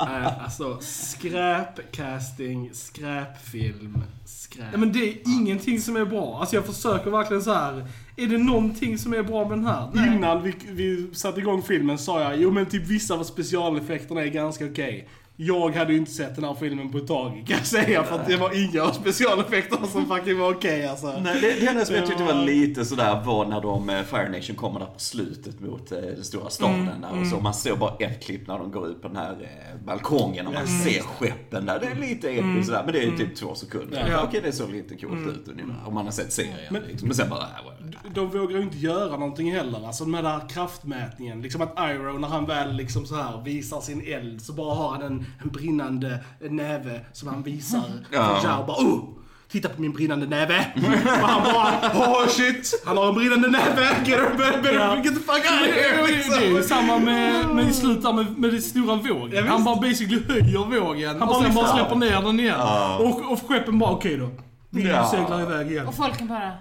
Alltså, 0.00 0.78
skräpcasting, 0.80 2.70
skräpfilm, 2.72 4.02
skräp. 4.24 4.66
Ja, 4.72 4.78
men 4.78 4.92
det 4.92 4.98
är 5.08 5.16
ingenting 5.26 5.80
som 5.80 5.96
är 5.96 6.04
bra. 6.04 6.38
Alltså 6.40 6.56
jag 6.56 6.66
försöker 6.66 7.10
verkligen 7.10 7.42
så 7.42 7.52
här. 7.52 7.86
Är 8.16 8.26
det 8.26 8.38
någonting 8.38 8.98
som 8.98 9.14
är 9.14 9.22
bra 9.22 9.48
med 9.48 9.58
den 9.58 9.66
här? 9.66 9.90
Nej. 9.92 10.14
Innan 10.14 10.42
vi, 10.42 10.54
vi 10.68 11.10
satte 11.14 11.40
igång 11.40 11.62
filmen 11.62 11.98
sa 11.98 12.20
jag, 12.20 12.36
jo 12.36 12.50
men 12.50 12.66
typ 12.66 12.86
vissa 12.86 13.14
av 13.14 13.24
specialeffekterna 13.24 14.22
är 14.22 14.26
ganska 14.26 14.66
okej. 14.66 15.08
Jag 15.40 15.76
hade 15.76 15.92
ju 15.92 15.98
inte 15.98 16.10
sett 16.10 16.34
den 16.34 16.44
här 16.44 16.54
filmen 16.54 16.92
på 16.92 16.98
ett 16.98 17.06
tag 17.06 17.44
kan 17.46 17.56
jag 17.56 17.66
säga, 17.66 18.04
för 18.04 18.14
att 18.14 18.26
det 18.26 18.36
var 18.36 18.64
inga 18.64 18.82
av 18.82 18.92
specialeffekterna 18.92 19.86
som 19.86 20.06
fucking 20.06 20.38
var 20.38 20.54
okej 20.54 20.86
alltså. 20.86 21.20
Nej, 21.20 21.40
det, 21.40 21.60
det 21.60 21.66
enda 21.66 21.84
som 21.84 21.94
jag 21.94 22.06
tyckte 22.06 22.24
var 22.24 22.44
lite 22.44 22.84
sådär 22.84 23.22
var 23.24 23.46
när 23.46 23.60
de, 23.60 23.90
eh, 23.90 24.02
Fire 24.02 24.28
Nation 24.28 24.56
kommer 24.56 24.80
där 24.80 24.86
på 24.86 24.98
slutet 25.00 25.60
mot 25.60 25.92
eh, 25.92 25.98
den 25.98 26.24
stora 26.24 26.50
staden 26.50 27.00
där 27.00 27.20
och 27.20 27.26
så. 27.26 27.40
Man 27.40 27.54
ser 27.54 27.76
bara 27.76 27.94
ett 27.98 28.24
klipp 28.24 28.46
när 28.46 28.58
de 28.58 28.70
går 28.70 28.88
ut 28.88 29.02
på 29.02 29.08
den 29.08 29.16
här 29.16 29.32
eh, 29.32 29.84
balkongen 29.84 30.46
och 30.46 30.52
man 30.52 30.66
ser 30.66 31.02
skeppen 31.02 31.66
där. 31.66 31.80
Det 31.80 31.86
är 31.86 31.94
lite 31.94 32.30
episkt 32.30 32.66
sådär, 32.66 32.82
men 32.84 32.94
det 32.94 33.04
är 33.04 33.16
typ 33.16 33.36
två 33.36 33.54
sekunder. 33.54 34.08
Ja. 34.10 34.24
Okej, 34.24 34.40
det 34.44 34.52
såg 34.52 34.70
lite 34.70 34.96
coolt 34.96 35.28
ut 35.28 35.48
ungefär, 35.48 35.86
om 35.86 35.94
man 35.94 36.04
har 36.04 36.12
sett 36.12 36.32
serien. 36.32 36.56
Men, 36.70 36.82
liksom. 36.82 37.08
men 37.08 37.16
sen 37.16 37.30
bara, 37.30 37.42
äh, 37.42 37.46
well. 37.64 38.14
De 38.14 38.30
vågar 38.30 38.56
ju 38.56 38.62
inte 38.62 38.78
göra 38.78 39.16
någonting 39.16 39.52
heller, 39.52 39.86
alltså 39.86 40.06
med 40.06 40.24
den 40.24 40.32
här 40.32 40.48
kraftmätningen. 40.48 41.42
Liksom 41.42 41.62
att 41.62 41.74
Iroh, 41.78 42.18
när 42.18 42.28
han 42.28 42.46
väl 42.46 42.76
liksom 42.76 43.06
så 43.06 43.14
här 43.14 43.42
visar 43.44 43.80
sin 43.80 44.06
eld, 44.06 44.42
så 44.42 44.52
bara 44.52 44.74
har 44.74 44.90
han 44.90 45.02
en, 45.02 45.26
en 45.42 45.48
brinnande 45.48 46.18
näve 46.50 47.00
som 47.12 47.28
han 47.28 47.42
visar 47.42 47.82
Ja. 48.12 48.34
för 48.34 48.48
Zhao. 48.48 48.66
Bara 48.66 48.76
oh! 48.76 49.04
Titta 49.50 49.68
på 49.68 49.80
min 49.80 49.92
brinnande 49.92 50.26
näve! 50.26 50.66
Och 51.04 51.28
han 51.28 51.42
bara 51.42 51.70
oh 51.94 52.26
shit! 52.28 52.82
Han 52.86 52.96
har 52.96 53.08
en 53.08 53.14
brinnande 53.14 53.48
näve! 53.48 53.82
Get, 54.04 54.18
her, 54.20 54.36
better, 54.36 54.74
Ja. 54.74 54.96
get 54.96 55.04
the 55.04 55.10
fuck 55.20 55.28
out 55.28 55.60
of 55.60 55.66
Det 55.66 55.72
here! 55.72 56.02
är 56.02 56.46
ju 56.48 56.54
Liksom. 56.56 56.76
samma 56.76 56.98
med, 56.98 57.48
med 57.54 57.68
i 57.68 57.72
slutet 57.72 58.14
med, 58.14 58.38
med 58.38 58.50
den 58.50 58.62
stora 58.62 58.94
vågen. 58.96 59.44
Ja, 59.46 59.52
han 59.52 59.64
bara 59.64 59.76
basically 59.76 60.22
höjer 60.28 60.80
vågen 60.80 61.08
Han 61.08 61.22
och 61.22 61.28
bara 61.28 61.42
sen 61.44 61.54
bara 61.54 61.66
släpper 61.76 61.96
ner 61.96 62.22
den 62.22 62.40
igen. 62.40 62.54
Ja. 62.58 62.96
Och, 62.98 63.32
och 63.32 63.48
skeppen 63.48 63.78
bara, 63.78 63.90
okej 63.90 64.16
då. 64.16 64.30
Vi 64.70 64.88
Ja. 64.88 65.06
seglar 65.10 65.42
iväg 65.42 65.70
igen. 65.70 65.86
Och 65.86 65.94
folken 65.94 66.28
bara, 66.28 66.52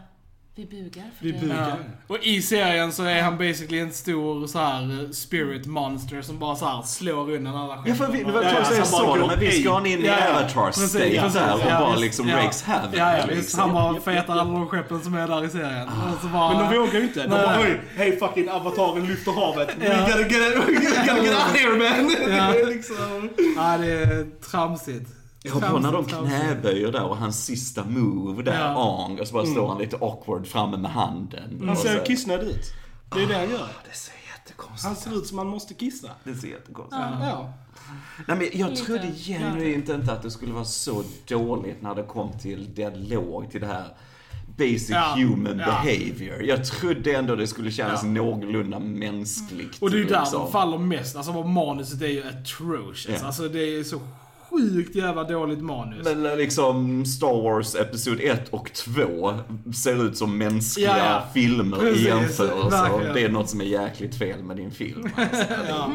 vi 0.57 0.65
bugar 0.65 1.03
för 1.17 1.25
Vi 1.25 1.31
det. 1.31 1.39
bugar. 1.39 1.67
Ja. 1.69 1.75
Och 2.07 2.17
i 2.23 2.41
serien 2.41 2.91
så 2.91 3.03
är 3.03 3.21
han 3.21 3.37
basically 3.37 3.79
en 3.79 3.91
stor 3.93 4.47
så 4.47 4.59
här 4.59 5.03
eh, 5.03 5.09
spirit 5.09 5.65
monster 5.65 6.21
som 6.21 6.39
bara 6.39 6.55
så 6.55 6.65
här 6.65 6.81
slår 6.81 7.31
undan 7.31 7.55
alla 7.55 7.75
Ja, 7.75 7.81
skeppen. 7.81 7.97
för 7.97 8.07
vi, 8.11 8.23
det 8.23 8.31
var 8.31 8.43
Ja, 8.43 8.51
ja, 8.77 8.85
så 8.85 9.05
bara 9.05 9.27
men 9.27 9.39
vi 9.39 9.51
ska 9.51 9.77
in 9.79 9.85
i 9.85 10.05
Ja, 10.05 10.13
ja. 10.19 10.29
Avatar 10.39 10.65
Precis, 10.65 10.89
state 10.89 11.09
precis. 11.09 11.33
där 11.33 11.53
och 11.53 11.59
Ja, 11.69 11.79
bara 11.79 11.95
liksom 11.95 12.27
Ja. 12.29 12.37
rakes 12.37 12.63
havoc. 12.63 12.89
Ja, 12.97 13.17
ja, 13.17 13.25
liksom. 13.25 13.59
Han 13.59 13.73
bara 13.73 14.01
fetar 14.01 14.33
alla 14.33 14.43
de 14.43 14.67
skeppen 14.67 15.03
som 15.03 15.13
är 15.13 15.27
där 15.27 15.45
i 15.45 15.49
serien. 15.49 15.87
Och 15.87 16.21
så 16.21 16.27
bara, 16.27 16.53
Men 16.57 16.71
de 16.71 16.77
vågar 16.79 16.93
ju 16.93 17.01
inte. 17.03 17.21
De 17.23 17.27
Nej. 17.29 17.37
bara 17.45 17.47
hej, 17.55 17.81
hej 17.97 18.17
fucking 18.19 18.49
avataren 18.49 19.07
lyfter 19.07 19.31
havet. 19.31 19.69
We 19.79 19.85
Ja. 19.85 19.99
gotta 20.07 20.19
get, 20.19 20.29
we 20.67 20.73
gotta 20.73 21.23
get 21.23 21.33
out 21.33 21.45
of 21.51 21.55
here 21.59 21.69
man! 21.69 22.11
Ja. 22.37 22.51
Det 22.53 22.61
är 22.61 22.67
liksom... 22.67 23.29
Ja, 23.57 23.77
det 23.77 23.91
är 23.91 24.25
tramsigt. 24.51 25.09
Jag 25.47 25.53
kommer 25.53 25.69
på 25.69 25.79
när 25.79 25.91
de 25.91 26.05
knäböjer 26.05 26.91
där 26.91 27.03
och 27.03 27.17
hans 27.17 27.45
sista 27.45 27.83
move 27.85 28.43
där, 28.43 28.59
Ja. 28.71 29.05
Ong, 29.05 29.19
och 29.19 29.27
så 29.27 29.33
bara 29.33 29.45
står 29.45 29.67
han 29.67 29.77
lite 29.77 29.95
awkward 29.95 30.47
framme 30.47 30.77
med 30.77 30.91
handen. 30.91 31.57
Han 31.59 31.69
Och 31.69 31.77
ser 31.77 32.05
kissnödig 32.05 32.47
ut. 32.47 32.73
Det 33.13 33.23
är 33.23 33.27
det 33.27 33.33
han 33.35 33.49
gör. 33.49 33.67
Det 33.89 33.97
ser 33.97 34.13
jättekonstigt 34.37 34.85
Han 34.85 34.95
ser 34.95 35.17
ut 35.17 35.27
som 35.27 35.37
han 35.37 35.47
måste 35.47 35.73
kissa. 35.73 36.09
Det 36.23 36.35
ser 36.35 36.47
jättekonstigt 36.47 37.01
Ja. 37.21 37.53
Nej, 38.27 38.37
men 38.37 38.47
jag 38.53 38.69
Lite. 38.69 38.83
trodde 38.85 39.11
genuint 39.15 39.89
inte 39.89 40.11
att 40.13 40.21
det 40.23 40.31
skulle 40.31 40.53
vara 40.53 40.65
så 40.65 41.03
dåligt 41.27 41.81
när 41.81 41.95
det 41.95 42.03
kom 42.03 42.39
till 42.39 42.73
dialog, 42.73 43.51
till 43.51 43.61
det 43.61 43.67
här 43.67 43.85
basic 44.57 44.89
Ja, 44.89 45.13
human 45.17 45.59
ja. 45.59 45.65
behavior. 45.65 46.43
Jag 46.43 46.65
trodde 46.65 47.13
ändå 47.13 47.35
det 47.35 47.47
skulle 47.47 47.71
kännas 47.71 48.03
Ja. 48.03 48.09
någorlunda 48.09 48.79
mänskligt. 48.79 49.81
Och 49.81 49.91
det 49.91 49.97
är 49.97 49.99
ju 49.99 50.05
där 50.05 50.19
liksom. 50.19 50.39
de 50.41 50.51
faller 50.51 50.77
mest. 50.77 51.15
Alltså 51.15 51.31
vad 51.31 51.45
manuset 51.45 52.01
är 52.01 52.07
ju 52.07 52.23
atrocious. 52.27 53.07
Ja. 53.21 53.27
Alltså 53.27 53.47
det 53.47 53.59
är 53.79 53.83
så 53.83 53.99
sjukt 54.57 54.95
jävla 54.95 55.23
dåligt 55.23 55.61
manus. 55.61 56.05
Men 56.05 56.23
liksom 56.23 57.05
Star 57.05 57.41
Wars 57.43 57.75
Episod 57.75 58.19
1 58.21 58.49
och 58.49 58.71
2 58.73 59.33
ser 59.75 60.05
ut 60.05 60.17
som 60.17 60.37
mänskliga 60.37 60.97
Ja, 60.97 61.05
ja. 61.05 61.23
filmer 61.33 61.77
Precis, 61.77 62.01
i 62.01 62.05
jämförelse. 62.05 63.11
Det 63.13 63.23
är 63.23 63.29
något 63.29 63.49
som 63.49 63.61
är 63.61 63.65
jäkligt 63.65 64.15
fel 64.17 64.43
med 64.43 64.57
din 64.57 64.71
film. 64.71 65.09
Alltså. 65.15 65.43
ja. 65.69 65.91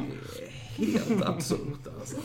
Helt 0.77 1.23
absurt 1.25 1.87
alltså. 2.01 2.17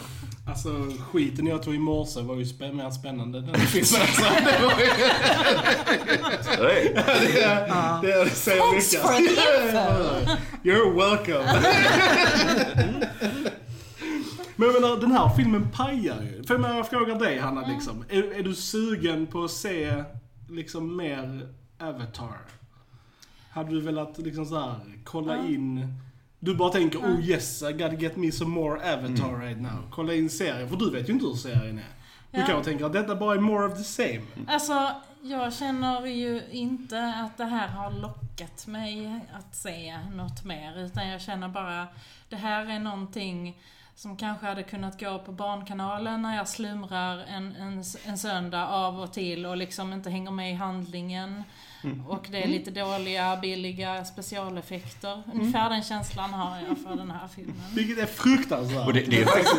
Alltså 0.50 0.69
skiten 1.12 1.47
jag 1.47 1.63
tog 1.63 1.76
i 1.76 1.80
morse 1.80 2.21
var 2.21 2.36
ju 2.36 2.43
spä- 2.43 2.73
mer 2.73 2.89
spännande 2.91 3.41
den 3.41 3.56
filmen. 3.60 4.02
Alltså, 4.02 4.23
det 4.45 4.65
var 4.65 4.80
ju... 4.80 4.88
Det 6.58 7.43
är- 7.43 8.02
Det, 8.02 8.23
det 8.23 8.30
säger 8.30 8.62
Thanks 8.62 8.93
mycket. 8.93 9.08
for 9.08 9.13
the 9.13 9.23
info. 9.23 10.38
You're 10.63 10.95
welcome. 10.95 11.62
Men 14.60 14.67
jag 14.67 14.82
menar, 14.82 14.98
den 14.98 15.12
här 15.12 15.30
filmen 15.30 15.67
pajar 15.72 16.22
ju. 16.22 16.43
För 16.43 16.60
jag, 16.60 16.89
frågar 16.89 17.20
dig 17.20 17.39
Hanna 17.39 17.67
liksom. 17.67 18.06
Är, 18.10 18.39
är 18.39 18.43
du 18.43 18.56
sugen 18.56 19.28
på 19.28 19.43
att 19.43 19.52
se 19.52 20.04
liksom 20.50 20.98
mer 20.98 21.48
Avatar? 21.80 22.38
Hade 23.50 23.70
du 23.70 23.82
velat 23.82 24.17
liksom 24.17 24.46
så 24.46 24.60
här, 24.60 24.80
kolla 25.04 25.38
in... 25.38 25.93
Du 26.39 26.56
bara 26.56 26.70
tänker 26.72 27.00
oh 27.00 27.20
yes, 27.30 27.62
I 27.63 27.72
gotta 27.72 27.96
get 27.96 28.15
me 28.17 28.32
some 28.32 28.52
more 28.52 28.93
Avatar 28.93 29.39
right 29.39 29.62
now. 29.62 29.88
Kolla 29.91 30.13
in 30.13 30.30
serien, 30.30 30.70
för 30.70 30.76
du 30.76 30.91
vet 30.91 31.10
ju 31.10 31.13
inte 31.13 31.26
hur 31.26 31.34
serien 31.34 31.78
är. 31.78 31.84
Du 32.32 32.39
Ja. 32.39 32.46
kanske 32.48 32.70
tänker 32.70 32.86
att 32.86 32.93
detta 32.93 33.15
bara 33.15 33.36
är 33.36 33.39
more 33.39 33.65
of 33.65 33.78
the 33.78 33.84
same. 33.84 34.22
Alltså, 34.48 34.91
jag 35.22 35.54
känner 35.54 36.06
ju 36.06 36.41
inte 36.52 37.13
att 37.26 37.38
det 37.38 37.46
här 37.46 37.67
har 37.67 37.91
lockat 37.91 38.67
mig 38.67 39.20
att 39.34 39.56
se 39.56 39.98
något 40.15 40.46
mer. 40.46 40.86
Utan 40.86 41.08
jag 41.08 41.22
känner 41.22 41.48
bara, 41.48 41.88
det 42.30 42.36
här 42.36 42.65
är 42.65 42.80
någonting 42.80 43.58
som 43.97 44.17
kanske 44.17 44.45
hade 44.45 44.63
kunnat 44.63 44.99
gå 44.99 45.19
på 45.19 45.31
Barnkanalen 45.31 46.21
när 46.21 46.38
jag 46.38 46.47
slumrar 46.47 47.17
en, 47.17 47.55
en, 47.55 47.83
en 48.05 48.17
söndag 48.17 48.67
av 48.67 48.99
och 48.99 49.13
till 49.13 49.45
och 49.45 49.57
liksom 49.57 49.93
inte 49.93 50.10
hänger 50.10 50.31
med 50.31 50.51
i 50.51 50.53
handlingen. 50.53 51.43
Och 52.07 52.27
det 52.31 52.43
är 52.43 52.47
lite 52.47 52.71
dåliga, 52.71 53.37
billiga 53.41 54.05
specialeffekter. 54.05 55.23
Ungefär 55.33 55.69
den 55.69 55.83
känslan 55.83 56.29
har 56.33 56.57
jag 56.67 56.77
för 56.77 56.95
den 56.95 57.11
här 57.11 57.27
filmen. 57.35 57.55
Vilket 57.75 57.97
är 57.99 58.05
fruktansvärt. 58.05 58.87
Och 58.87 58.93
det- 58.93 59.05
det 59.09 59.21
är 59.21 59.25
faktiskt- 59.25 59.55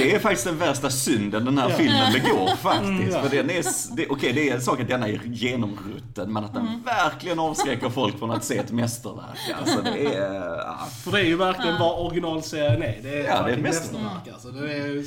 Det 0.00 0.14
är 0.14 0.18
faktiskt 0.18 0.44
den 0.46 0.58
värsta 0.58 0.90
synden 0.90 1.44
den 1.44 1.58
här 1.58 1.68
filmen 1.68 2.12
begår 2.12 2.56
faktiskt. 2.56 3.18
För 3.18 3.28
den 3.36 3.50
är, 3.50 3.64
det, 3.96 4.06
okej 4.08 4.32
det 4.32 4.50
är 4.50 4.54
en 4.54 4.60
sak 4.62 4.80
att 4.80 4.88
den 4.88 5.02
är 5.02 5.20
genomrutten, 5.24 6.32
men 6.32 6.44
att 6.44 6.54
den 6.54 6.82
verkligen 6.84 7.38
avskräcker 7.38 7.88
folk 7.90 8.18
från 8.18 8.30
att 8.30 8.44
se 8.44 8.58
ett 8.58 8.72
mästerverk. 8.72 9.38
Alltså 9.60 9.82
det 9.82 10.14
är... 10.16 10.56
ja. 10.56 10.86
För 11.04 11.12
det 11.12 11.20
är 11.20 11.24
ju 11.24 11.36
verkligen 11.36 11.78
vad 11.78 12.06
originalserien 12.06 12.82
är. 12.82 12.98
Det 13.02 13.20
är, 13.20 13.24
Ja, 13.28 13.42
det 13.42 13.50
är 13.50 13.54
ett 13.56 13.60
mästerverk. 13.62 14.02
mästerverk 14.02 14.28
alltså. 14.34 14.48
Det 14.50 14.72
är 14.72 15.02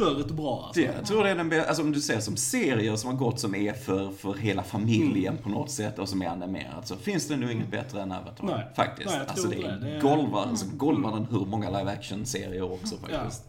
stört 0.00 0.30
bra 0.30 0.64
alltså. 0.66 0.80
Det, 0.80 0.86
jag 0.86 1.06
tror 1.06 1.24
det 1.24 1.30
är 1.30 1.34
den 1.34 1.64
alltså 1.68 1.82
om 1.82 1.92
du 1.92 2.00
ser 2.00 2.20
som 2.20 2.36
serier 2.36 2.96
som 2.96 3.10
har 3.10 3.16
gått 3.16 3.40
som 3.40 3.54
är 3.54 3.72
för, 3.72 4.10
för 4.10 4.34
hela 4.34 4.62
familjen 4.62 5.38
på 5.38 5.48
något 5.48 5.70
sätt 5.70 5.98
och 5.98 6.08
som 6.08 6.22
är 6.22 6.26
animerat 6.26 6.88
så 6.88 6.96
finns 6.96 7.28
det 7.28 7.36
nog 7.36 7.50
inget 7.50 7.70
bättre 7.70 8.02
än 8.02 8.12
Avatar. 8.12 8.46
Nej. 8.46 8.66
Faktiskt. 8.76 9.10
Nej, 9.10 9.20
alltså 9.28 9.48
det 9.48 9.62
är 9.62 9.76
Det 9.76 10.00
golvar, 10.00 10.46
alltså 10.46 10.66
golvar 10.72 11.12
den 11.12 11.26
hur 11.30 11.46
många 11.46 11.78
live 11.78 11.92
action 11.92 12.26
serier 12.26 12.72
också 12.72 12.96
faktiskt. 12.96 13.44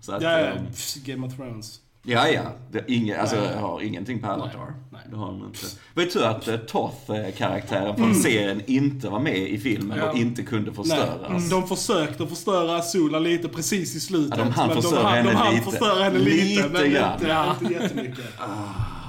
Så 0.00 0.12
att, 0.12 0.22
Ja, 0.22 0.38
ja, 0.38 0.46
ehm, 0.46 0.66
Game 1.04 1.26
of 1.26 1.36
Thrones. 1.36 1.80
Ja, 2.04 2.28
ja. 2.28 2.42
Det 2.72 2.78
är 2.78 2.84
inga, 2.88 3.18
alltså, 3.20 3.36
Nej. 3.36 3.50
jag 3.52 3.60
har 3.60 3.80
ingenting 3.80 4.20
på 4.20 4.26
Avatar. 4.28 4.74
Nej. 4.92 5.00
Det 5.10 5.16
har 5.16 5.26
han 5.26 5.44
inte. 5.46 5.58
Det 5.94 6.00
var 6.04 6.10
tur 6.10 6.24
att 6.24 6.48
eh, 6.48 6.56
Toth-karaktären 6.56 7.96
från 7.96 8.14
serien 8.14 8.62
inte 8.66 9.08
var 9.08 9.20
med 9.20 9.38
i 9.38 9.58
filmen 9.58 9.98
Ja. 9.98 10.10
och 10.10 10.16
inte 10.18 10.42
kunde 10.42 10.72
förstöras. 10.72 11.20
Nej, 11.30 11.50
de 11.50 11.68
försökte 11.68 12.26
förstöra 12.26 12.76
Azula 12.76 13.18
lite 13.18 13.48
precis 13.48 13.94
i 13.96 14.00
slutet. 14.00 14.38
Ja, 14.38 14.44
de 14.44 14.50
hann 14.52 14.68
men 14.68 14.82
förstöra 14.82 15.02
de, 15.02 15.08
henne 15.16 15.30
de 15.30 15.36
hann 15.36 15.54
lite. 15.54 15.64
förstöra 15.70 16.04
henne 16.04 16.18
lite, 16.18 16.62
Lite 16.62 16.68
men 16.68 16.90
grann. 16.90 17.12
inte, 17.60 17.64
inte 17.64 17.74
jättemycket. 17.84 18.24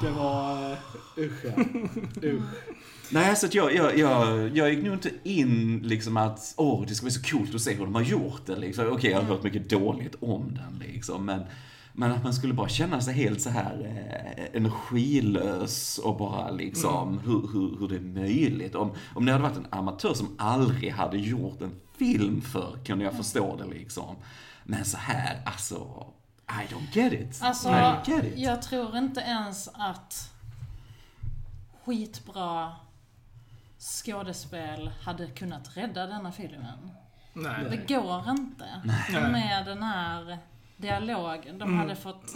Det 0.01 0.09
var... 0.09 0.71
eh, 0.71 0.77
Usch 1.17 1.45
ja. 1.45 1.63
Usch. 2.29 2.41
Nej, 3.09 3.35
så 3.35 3.45
att 3.45 3.53
jag, 3.55 3.75
jag, 3.75 3.97
jag, 3.97 4.49
jag 4.57 4.69
gick 4.73 4.83
nog 4.83 4.93
inte 4.93 5.09
in 5.23 5.79
liksom 5.83 6.17
att 6.17 6.53
åh, 6.57 6.83
det 6.87 6.95
ska 6.95 7.03
bli 7.03 7.11
så 7.11 7.21
coolt 7.37 7.55
att 7.55 7.61
se 7.61 7.73
hur 7.73 7.85
de 7.85 7.95
har 7.95 8.01
gjort 8.01 8.41
det. 8.45 8.55
Liksom. 8.55 8.87
Okej, 8.91 9.11
jag 9.11 9.17
har 9.17 9.25
hört 9.25 9.43
mycket 9.43 9.69
dåligt 9.69 10.15
om 10.19 10.53
den 10.55 10.83
liksom, 10.93 11.25
men 11.25 11.41
men 11.95 12.11
att 12.11 12.23
man 12.23 12.33
skulle 12.33 12.53
bara 12.53 12.69
känna 12.69 13.01
sig 13.01 13.13
helt 13.13 13.41
så 13.41 13.49
här 13.49 13.85
eh, 13.85 14.57
energilös 14.57 15.97
och 15.97 16.17
bara 16.17 16.51
liksom 16.51 17.19
hur, 17.19 17.41
hur, 17.53 17.79
hur 17.79 17.87
det 17.87 17.95
är 17.95 18.21
möjligt. 18.21 18.75
Om, 18.75 18.91
om 19.15 19.25
det 19.25 19.31
hade 19.31 19.43
varit 19.43 19.57
en 19.57 19.67
amatör 19.69 20.13
som 20.13 20.35
aldrig 20.37 20.91
hade 20.91 21.17
gjort 21.17 21.61
en 21.61 21.79
film 21.97 22.41
för 22.41 22.77
kunde 22.85 23.05
jag 23.05 23.13
förstå 23.13 23.55
det 23.55 23.65
liksom. 23.65 24.15
Men 24.63 24.85
så 24.85 24.97
här, 24.97 25.41
alltså, 25.45 26.07
I 26.49 26.73
don't 26.73 26.97
get 26.97 27.13
it. 27.13 27.39
Alltså, 27.43 27.69
I 27.69 27.71
don't 27.71 28.09
get 28.09 28.23
it. 28.23 28.33
jag 28.37 28.61
tror 28.61 28.97
inte 28.97 29.21
ens 29.21 29.69
att 29.73 30.33
skitbra 31.85 32.71
skådespel 33.79 34.91
hade 35.01 35.27
kunnat 35.27 35.77
rädda 35.77 36.07
denna 36.07 36.31
filmen. 36.31 36.91
Nej. 37.33 37.67
Det 37.69 37.93
går 37.95 38.29
inte. 38.29 38.65
Med 39.11 39.65
den 39.65 39.83
här 39.83 40.39
dialogen. 40.83 41.57
De 41.59 41.77
hade 41.79 41.95
fått 41.95 42.33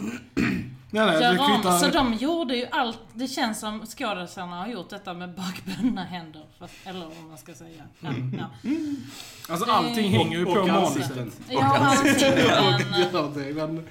Nej, 0.90 1.06
nej, 1.06 1.18
det 1.18 1.24
göra 1.24 1.72
om. 1.72 1.78
Så 1.78 1.88
de 1.88 2.14
gjorde 2.14 2.56
ju 2.56 2.66
allt. 2.70 2.98
Det 3.14 3.28
känns 3.28 3.60
som 3.60 3.86
skådespelarna 3.86 4.56
har 4.56 4.68
gjort 4.68 4.90
detta 4.90 5.14
med 5.14 5.34
bakbundna 5.34 6.04
händer. 6.04 6.44
Fast, 6.58 6.74
eller 6.84 7.00
vad 7.06 7.24
man 7.28 7.38
ska 7.38 7.54
säga. 7.54 7.82
Ja, 8.00 8.10
ja. 8.38 8.70
Alltså 9.48 9.70
allting 9.70 10.10
hänger 10.10 10.38
ju 10.38 10.44
på 10.44 10.66
manuset. 10.66 11.38
Ja, 11.50 11.64
allting. 11.64 12.14
Men, 13.12 13.32
det- 13.34 13.54
men, 13.54 13.88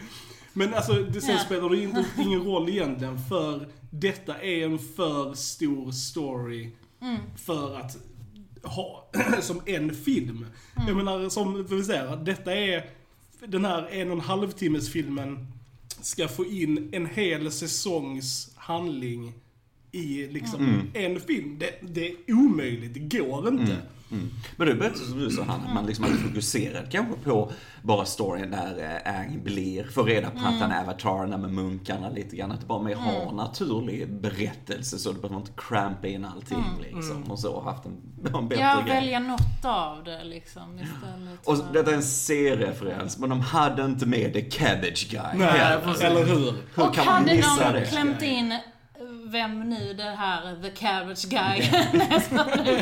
men 0.54 0.74
alltså, 0.74 0.94
det, 0.94 1.22
sen 1.22 1.36
Ja. 1.36 1.42
spelar 1.42 1.70
det 1.70 1.84
inte, 1.84 2.06
ingen 2.18 2.44
roll 2.44 2.70
egentligen 2.70 3.18
för 3.30 3.68
detta 3.92 4.42
är 4.42 4.66
en 4.66 4.80
för 4.80 5.34
stor 5.34 5.92
story 5.92 6.72
Mm. 7.02 7.18
för 7.46 7.78
att 7.78 7.98
ha 8.64 9.10
som 9.42 9.62
en 9.66 9.96
film. 9.96 10.46
Jag 10.88 10.96
menar, 10.96 11.30
som 11.30 11.66
vi 11.70 11.84
säger, 11.84 12.14
att 12.14 12.26
detta 12.26 12.56
är 12.56 12.84
den 13.46 13.66
här 13.66 13.88
en 13.92 14.08
och 14.08 14.14
en 14.14 14.22
halv 14.22 14.52
timmes 14.52 14.92
filmen 14.92 15.48
ska 16.02 16.28
få 16.28 16.46
in 16.46 16.90
en 16.92 17.06
hel 17.06 17.52
säsongs 17.52 18.52
handling 18.56 19.34
i 19.98 20.28
liksom 20.32 20.90
en 20.94 21.20
film. 21.20 21.60
Det, 21.60 21.94
det 21.94 22.08
är 22.08 22.16
omöjligt, 22.28 22.94
det 22.94 23.18
går 23.20 23.48
inte. 23.48 23.78
Mm. 24.12 24.30
Men 24.58 24.68
det 24.68 24.76
bättre 24.76 24.98
som 25.06 25.20
du 25.20 25.30
sa 25.30 25.44
Hanna, 25.44 25.68
att 25.68 25.74
man 25.74 25.86
liksom 25.86 26.06
hade 26.06 26.18
fokuserat 26.18 26.92
kanske 26.92 27.14
på 27.24 27.52
bara 27.82 28.06
storyn 28.06 28.52
där 28.52 29.02
eh, 29.06 29.14
Aang 29.14 29.44
blir, 29.44 29.84
får 29.84 30.04
reda 30.04 30.30
på 30.30 30.38
att 30.38 30.60
han 30.60 30.72
är 30.72 30.82
avatarerna 30.82 31.38
med 31.38 31.54
munkarna 31.54 32.10
lite 32.10 32.36
grann. 32.36 32.52
Att 32.52 32.60
det 32.62 32.66
bara 32.68 32.82
mer 32.84 32.96
har 32.96 33.32
naturlig 33.32 34.10
berättelse 34.22 34.98
så 34.98 35.12
du 35.12 35.20
behöver 35.22 35.40
inte 35.40 35.52
crampa 35.58 36.08
in 36.08 36.26
allting 36.26 36.64
liksom. 36.82 37.24
Och 37.24 37.40
så 37.40 37.62
haft 37.62 37.86
en, 37.86 37.98
en 38.36 38.48
bättre 38.48 38.64
ja, 38.64 38.82
grej. 38.86 38.96
välja 38.96 39.20
något 39.20 39.66
av 39.66 40.04
det 40.04 40.24
liksom 40.24 40.80
istället. 40.80 41.40
Och 41.48 41.58
för- 41.58 41.74
detta 41.74 41.92
är 41.92 41.96
en 41.96 42.04
C-referens, 42.04 43.18
men 43.18 43.30
de 43.30 43.42
hade 43.42 43.86
inte 43.86 44.06
med 44.06 44.34
The 44.34 44.42
Cabbage 44.42 45.08
Guy. 45.12 45.22
Nej, 45.40 45.78
eller 46.02 46.26
hur? 46.26 46.54
Hur 46.76 46.88
Och 46.88 46.96
kan 46.96 47.06
man 47.06 47.14
hade 47.14 47.36
missa 47.36 47.74
de 47.74 47.80
det? 47.80 47.86
klämt 47.86 48.22
in 48.22 48.54
vem 49.32 49.60
nu 49.70 49.94
det 49.94 50.04
här 50.18 50.56
The 50.64 50.70
Cabbage 50.70 51.26
Guy 51.30 51.70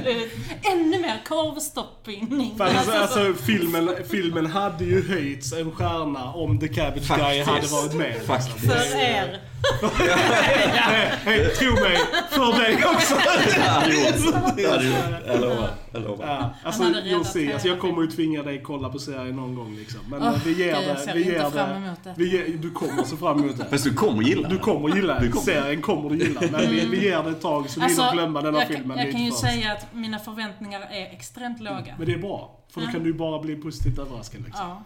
blivit 0.01 0.34
ännu 0.71 0.99
mer 1.01 1.21
korvstoppning. 1.27 2.53
För 2.58 2.65
alltså, 2.65 2.91
Alltså, 2.91 3.19
alltså, 3.19 3.43
filmen, 3.43 3.89
filmen 4.12 4.45
hade 4.45 4.84
ju 4.86 5.08
höjts 5.10 5.53
en 5.53 5.71
stjärna 5.71 6.34
om 6.34 6.60
The 6.60 6.67
Cabbage 6.67 7.08
Guy 7.08 7.43
Faktiskt. 7.43 7.49
hade 7.49 7.67
varit 7.67 7.93
med. 7.93 8.21
Faktiskt. 8.25 8.60
för 8.65 8.99
er. 8.99 9.39
Nej, 9.99 11.11
nej, 11.25 11.49
tro 11.49 11.71
mig, 11.73 11.97
för 12.29 12.61
dig 12.61 12.75
också. 12.85 13.15
Jag 15.27 15.41
lovar. 15.41 15.69
Jag 15.91 16.01
lovar. 16.03 16.25
Ja, 16.27 16.53
alltså, 16.63 16.83
Alltså, 17.53 17.67
jag 17.67 17.79
kommer 17.79 18.01
ju 18.01 18.07
tvinga 18.07 18.43
dig 18.43 18.61
kolla 18.63 18.89
på 18.89 18.99
serien 18.99 19.35
någon 19.35 19.55
gång 19.55 19.75
liksom. 19.75 19.99
Men 20.09 20.21
Åh, 20.23 20.33
vi 20.45 20.53
ger 20.53 20.71
jag 20.71 20.83
det. 20.83 20.97
ser 20.99 21.13
Vi 21.13 21.19
inte 21.19 21.33
ger 21.33 21.49
fram 21.49 21.69
det. 21.69 21.75
emot 21.87 22.03
det. 22.03 22.13
Vi 22.17 22.31
ger, 22.37 22.57
du 22.57 22.71
kommer 22.71 23.03
se 23.03 23.15
fram 23.17 23.39
emot 23.43 23.57
det. 23.57 23.65
Fast 23.65 23.83
du 23.83 23.93
kommer 23.93 24.23
gilla 24.23 24.49
Du 24.49 24.55
det. 24.55 24.61
kommer 24.61 24.95
gilla 24.95 25.19
Du 25.19 25.31
kommer. 25.31 25.45
Serien 25.45 25.81
kommer 25.81 26.09
du 26.09 26.17
gilla. 26.17 26.41
Men 26.51 26.69
vi, 26.69 26.85
vi 26.85 27.03
ger 27.03 27.23
det 27.23 27.29
ett 27.29 27.41
tag 27.41 27.69
så 27.69 27.79
du 27.79 27.85
hinner 27.87 28.11
glömma 28.13 28.41
denna 28.41 28.59
jag, 28.59 28.67
filmen 28.67 28.97
jag 28.97 29.11
kan 29.11 29.21
ju 29.23 29.31
först. 29.31 29.41
säga 29.41 29.71
att 29.71 29.93
mina 29.93 30.19
förväntningar 30.19 30.81
är 30.81 31.13
extremt 31.13 31.59
låga. 31.61 31.95
Men 31.97 32.07
det 32.07 32.13
är 32.13 32.17
bra. 32.17 32.59
För 32.73 32.81
då 32.81 32.87
kan 32.87 33.03
du 33.03 33.13
bara 33.13 33.41
bli 33.41 33.55
positivt 33.55 33.99
överraskad 33.99 34.41
liksom. 34.45 34.67
Ja. 34.67 34.83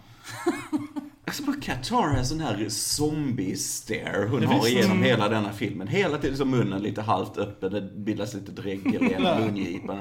Alltså 1.30 1.44
bara 1.44 1.56
Qatar 1.62 2.18
en 2.18 2.26
sån 2.26 2.39
här 2.39 2.65
zombie-stare 2.70 4.28
hon 4.30 4.42
Det 4.42 4.48
har 4.48 4.54
visst. 4.56 4.68
igenom 4.68 4.92
Mm. 4.92 5.04
hela 5.04 5.30
denna 5.30 5.54
filmen. 5.54 5.88
Hela 5.88 6.18
tiden 6.18 6.38
så 6.38 6.46
munnen 6.46 6.82
lite 6.82 7.02
halvt 7.02 7.38
öppen, 7.38 7.72
det 7.74 7.82
bildas 7.82 8.34
lite 8.34 8.52
dregel 8.52 9.04
i 9.04 9.13
ena 9.13 9.39
mungipan. 9.39 9.98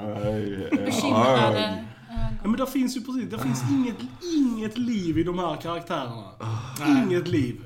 Bekymrade. 0.85 1.85
Ja, 2.43 2.47
men 2.49 2.57
där 2.57 2.65
finns 2.65 2.97
ju 2.97 3.01
precis, 3.01 3.29
där 3.29 3.37
finns 3.37 3.63
inget, 3.71 3.95
inget 4.35 4.77
liv 4.77 5.17
i 5.17 5.23
de 5.23 5.39
här 5.39 5.55
karaktärerna. 5.61 6.23
Ah. 6.39 7.03
Inget 7.03 7.27
liv. 7.27 7.61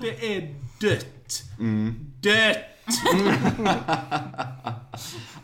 Det 0.00 0.36
är 0.36 0.54
dött. 0.80 1.42
Mm. 1.58 1.94
Dött! 2.20 2.56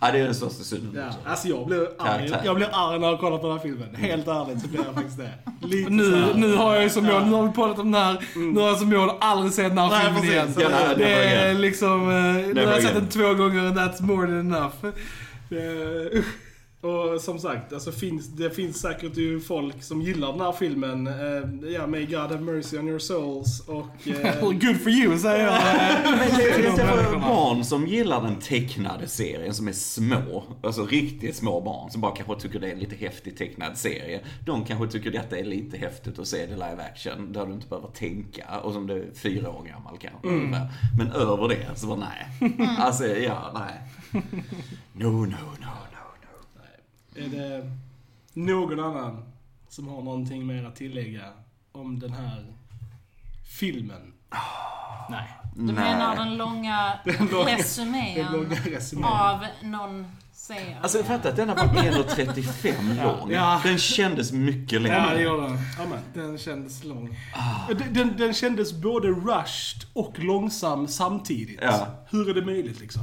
Ja, 0.01 0.11
det 0.13 0.19
är 0.19 0.25
den 0.25 0.35
största 0.35 0.65
synden. 0.65 1.03
Ja, 1.25 1.31
alltså 1.31 1.49
jag 1.49 1.67
blir 1.67 1.81
arg. 1.81 1.89
Karaktär. 1.99 2.41
Jag 2.45 2.57
blir 2.57 2.69
arg 2.73 2.99
när 3.01 3.09
jag 3.09 3.21
kollar 3.21 3.39
på 3.39 3.47
den 3.49 3.57
här 3.57 3.63
filmen. 3.63 3.95
Helt 3.95 4.29
ärligt 4.29 4.61
så 4.63 4.69
blir 4.69 4.81
jag 4.85 4.95
faktiskt 4.95 5.19
det. 5.19 5.31
Lite 5.67 5.85
så 5.89 5.91
Nu, 5.95 6.17
här. 6.17 6.35
nu 6.35 6.55
har 6.57 6.75
jag 6.75 6.83
ju 6.83 6.91
som 6.91 7.05
mål, 7.05 7.27
nu 7.27 7.33
har 7.33 7.43
vi 7.47 7.53
pratat 7.53 7.79
om 7.79 7.93
den 7.93 8.03
här, 8.03 8.17
nu 8.35 8.61
har 8.61 8.69
jag 8.69 8.79
som 8.79 8.89
mål 8.91 9.11
aldrig 9.21 9.53
se 9.53 9.63
den 9.63 9.79
här 9.79 9.89
Nej, 9.89 10.01
filmen 10.05 10.21
precis. 10.23 10.59
igen. 10.59 10.71
Ja, 10.73 10.87
nej, 10.87 10.89
det 10.97 11.05
never 11.05 11.21
är 11.23 11.45
again. 11.45 11.61
liksom, 11.61 12.09
eh, 12.11 12.55
nu 12.55 12.67
har 12.67 12.73
jag 12.73 12.83
sett 12.83 12.95
den 12.95 13.09
två 13.09 13.35
gånger 13.35 13.67
and 13.67 13.79
that's 13.79 14.03
more 14.03 14.27
than 14.27 14.41
enough. 14.41 14.75
Eh, 15.51 16.19
usch. 16.19 16.27
Och 16.85 17.21
som 17.21 17.39
sagt, 17.39 17.73
alltså 17.73 17.93
finns, 17.93 18.27
det 18.29 18.51
finns 18.51 18.81
säkert 18.81 19.17
ju 19.17 19.41
folk 19.41 19.83
som 19.83 20.03
gillar 20.03 20.33
den 20.33 20.41
här 20.41 20.53
filmen. 20.53 21.07
Eh, 21.07 21.71
ja, 21.73 21.87
May 21.87 22.07
God 22.07 22.17
have 22.17 22.41
mercy 22.41 22.79
on 22.79 22.89
your 22.89 22.99
souls 22.99 23.61
och... 23.69 24.09
eh, 24.09 24.41
Good 24.41 24.81
for 24.81 24.91
you 24.91 25.19
säger 25.19 25.45
jag. 25.47 25.55
Men 26.19 26.39
det, 26.77 27.19
barn 27.21 27.65
som 27.65 27.87
gillar 27.87 28.23
den 28.23 28.37
tecknade 28.37 29.09
serien, 29.09 29.55
som 29.55 29.69
är 29.69 29.73
små. 29.73 30.45
Alltså 30.63 30.87
riktigt 30.87 31.37
små 31.37 31.61
barn 31.61 31.91
som 31.91 32.01
bara 32.01 32.17
kanske 32.17 32.41
tycker 32.41 32.61
det 32.61 32.69
är 32.69 32.73
en 32.73 32.79
lite 32.79 32.97
häftig 32.97 33.37
tecknad 33.37 33.77
serie. 33.77 34.21
De 34.47 34.65
kanske 34.65 34.87
tycker 34.87 35.11
detta 35.11 35.39
är 35.39 35.45
lite 35.45 35.77
häftigt 35.77 36.19
att 36.19 36.29
se 36.29 36.47
det 36.47 36.53
live 36.55 36.83
action, 36.93 37.33
där 37.33 37.47
du 37.47 37.53
inte 37.53 37.69
behöver 37.69 37.89
tänka. 37.89 38.61
Och 38.63 38.73
som 38.73 38.87
du 38.87 38.95
är 38.95 39.07
fyra 39.15 39.51
år 39.51 39.65
gammal 39.65 39.99
kanske. 39.99 40.29
ungefär. 40.29 40.69
Men 40.99 41.13
över 41.13 41.49
det 41.49 41.67
så 41.75 41.87
bara 41.87 41.99
nej. 42.41 42.53
Alltså, 42.79 43.07
ja, 43.07 43.51
nej. 43.55 43.81
No, 44.93 45.05
no, 45.09 45.27
no. 45.61 45.94
Är 47.15 47.29
det 47.29 47.71
någon 48.33 48.81
annan 48.81 49.25
som 49.69 49.89
har 49.89 50.03
någonting 50.03 50.47
mer 50.47 50.65
att 50.65 50.77
tillägga 50.77 51.23
om 51.73 51.99
den 52.01 52.13
här 52.13 52.47
filmen? 53.59 54.13
Nej. 55.11 55.29
Du 55.57 55.63
Nej. 55.63 55.75
menar 55.75 56.17
den 56.17 56.37
långa 56.37 56.99
Den 57.05 57.27
långa- 57.27 57.57
resumén 57.57 58.15
Den 58.15 58.33
långa 58.33 58.55
resumén. 58.65 59.05
av 59.05 59.45
någon 59.63 60.07
serie? 60.33 60.79
Alltså 60.83 60.99
jag 60.99 61.07
fattar 61.07 61.31
att 61.31 61.37
denna 61.37 61.55
var 61.55 61.63
1.35 61.65 63.03
lång. 63.05 63.31
Ja. 63.31 63.61
Den 63.65 63.79
kändes 63.79 64.33
mycket 64.33 64.73
Ja, 64.73 64.79
det 64.89 64.89
längre. 64.89 65.23
gjorde 65.23 65.43
den. 65.43 65.59
Amen. 65.87 65.99
Den 66.15 66.39
kändes 66.39 66.85
lång. 66.85 67.19
Den, 67.69 67.95
den, 67.95 68.17
den 68.17 68.35
kändes 68.35 68.73
både 68.73 69.09
rushed 69.09 69.85
och 69.93 70.19
långsam 70.19 70.89
samtidigt. 70.89 71.59
Ja. 71.63 71.87
Hur 72.11 72.29
är 72.31 72.35
det 72.35 72.45
möjligt 72.47 72.81
liksom? 72.81 73.03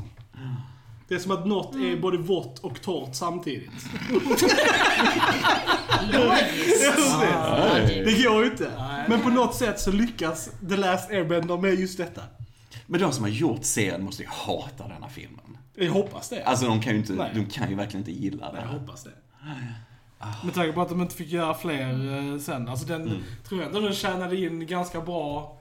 Det 1.12 1.16
är 1.16 1.20
som 1.20 1.32
att 1.32 1.46
något 1.48 1.76
är 1.76 1.96
både 2.02 2.18
vått 2.18 2.60
och 2.60 2.82
torrt 2.82 3.16
samtidigt. 3.16 3.70
Logiskt. 6.12 6.94
Det 8.06 8.24
går 8.24 8.44
ju 8.46 8.52
inte. 8.52 8.72
Men 9.10 9.22
på 9.22 9.30
något 9.30 9.56
sätt 9.56 9.80
så 9.80 9.92
lyckas 9.92 10.50
The 10.70 10.78
Last 10.78 11.10
Airbender 11.12 11.58
med 11.58 11.80
just 11.80 11.98
detta. 11.98 12.22
Men 12.88 13.02
de 13.02 13.12
som 13.12 13.24
har 13.24 13.30
gjort 13.32 13.64
serien 13.64 14.04
måste 14.04 14.24
ju 14.24 14.30
hata 14.32 14.88
denna 14.88 15.10
filmen. 15.10 15.58
Jag 15.76 15.92
hoppas 15.92 16.30
det. 16.30 16.44
Alltså 16.44 16.66
de 16.68 16.82
kan 16.82 16.94
ju 16.94 17.00
inte, 17.00 17.14
Nej. 17.14 17.32
de 17.36 17.46
kan 17.46 17.70
ju 17.70 17.76
verkligen 17.76 18.08
inte 18.08 18.24
gilla 18.24 18.52
jag 18.54 18.64
det. 18.64 18.80
hoppas 18.80 19.04
det. 19.04 19.12
Med 20.46 20.54
tanke 20.54 20.72
på 20.74 20.82
att 20.82 20.90
de 20.90 21.02
inte 21.02 21.16
fick 21.16 21.28
göra 21.32 21.54
fler 21.54 22.18
eh, 22.34 22.40
sen. 22.40 22.68
Alltså 22.68 22.86
den, 22.86 23.02
Mm. 23.02 23.18
tror 23.48 23.62
jag 23.62 23.68
ändå 23.68 23.80
den 23.80 23.94
tjänade 23.94 24.38
in 24.38 24.68
ganska 24.68 25.02
bra 25.02 25.58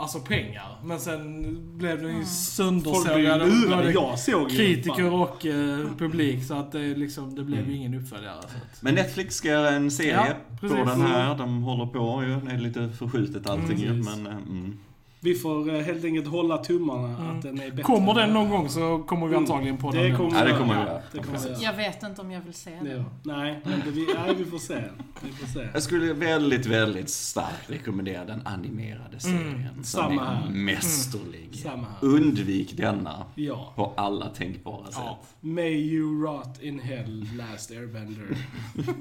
Alltså 0.00 0.20
pengar. 0.20 0.66
Men 0.84 1.00
sen 1.00 1.42
blev 1.78 2.02
den 2.02 2.08
ju 2.08 2.14
blir 2.16 2.24
söndersågad 2.26 3.42
av 3.42 3.48
både 3.70 3.92
Jag 3.92 4.18
såg 4.18 4.50
ju 4.50 4.56
kritiker 4.56 5.12
och 5.12 5.46
eh, 5.46 5.86
publik. 5.98 6.44
Så 6.44 6.54
att 6.54 6.72
det, 6.72 6.78
liksom, 6.94 7.34
det 7.34 7.40
Mm. 7.40 7.52
blev 7.52 7.68
ju 7.70 7.76
ingen 7.76 7.94
uppföljare. 7.94 8.42
Så 8.42 8.46
att. 8.48 8.82
Men 8.82 8.94
Netflix 8.94 9.34
ska 9.34 9.48
göra 9.48 9.70
en 9.70 9.90
serie 9.90 10.12
Ja, 10.12 10.26
på 10.50 10.56
precis. 10.68 10.76
den 10.86 11.00
här. 11.00 11.38
De 11.38 11.62
håller 11.62 11.86
på 11.86 12.22
ju. 12.24 12.40
Det 12.40 12.52
är 12.52 12.58
lite 12.58 12.88
förskjutet 12.98 13.46
allting 13.50 13.78
ju. 13.78 13.88
Precis. 13.88 14.16
Men, 14.16 14.26
eh, 14.26 14.32
mm. 14.32 14.78
Vi 15.20 15.34
får 15.34 15.74
eh, 15.74 15.80
helt 15.80 16.04
enkelt 16.04 16.26
hålla 16.26 16.58
tummarna 16.58 17.30
att 17.30 17.42
den 17.42 17.60
är 17.60 17.70
bättre. 17.70 17.82
Kommer 17.82 18.14
den 18.14 18.32
någon 18.32 18.48
gång 18.50 18.68
så 18.68 18.98
kommer 18.98 19.26
vi 19.26 19.32
Mm. 19.34 19.44
antagligen 19.44 19.76
på 19.78 19.90
Det 19.90 20.02
den. 20.02 20.16
kommer 20.16 20.38
Ja, 20.38 20.44
det 20.44 20.52
kommer 20.58 20.74
vi 20.74 20.80
göra. 20.80 20.88
göra. 20.90 21.02
Det 21.12 21.18
kommer 21.18 21.38
vi 21.38 21.48
göra. 21.48 21.58
Jag 21.62 21.76
vet 21.76 22.02
inte 22.02 22.20
om 22.20 22.30
jag 22.30 22.40
vill 22.40 22.54
se. 22.54 22.70
Ja. 22.70 23.04
Nej, 23.22 23.60
men 23.64 23.80
det, 23.84 23.90
vi, 23.90 24.06
nej, 24.14 24.34
vi 24.34 24.44
får 24.44 24.58
se. 24.58 24.82
Vi 25.22 25.32
får 25.32 25.46
se. 25.46 25.68
Jag 25.74 25.82
skulle 25.82 26.12
väldigt, 26.12 26.66
väldigt 26.66 27.10
starkt 27.10 27.70
rekommendera 27.70 28.24
den 28.24 28.42
animerade 28.46 29.20
serien. 29.20 29.68
som 29.74 29.84
Samma 29.84 30.22
är 30.22 30.34
här. 30.34 30.48
mästerlig. 30.50 31.48
Samma 31.62 31.82
här. 32.00 32.08
Undvik 32.08 32.76
denna 32.76 33.24
Ja. 33.34 33.72
på 33.76 33.92
alla 33.96 34.26
tänkbara 34.28 34.86
sätt. 34.86 34.94
ja. 35.04 35.18
May 35.40 35.72
you 35.74 36.22
rot 36.26 36.62
in 36.62 36.78
hell, 36.80 37.26
last 37.36 37.70
airbender. 37.70 38.36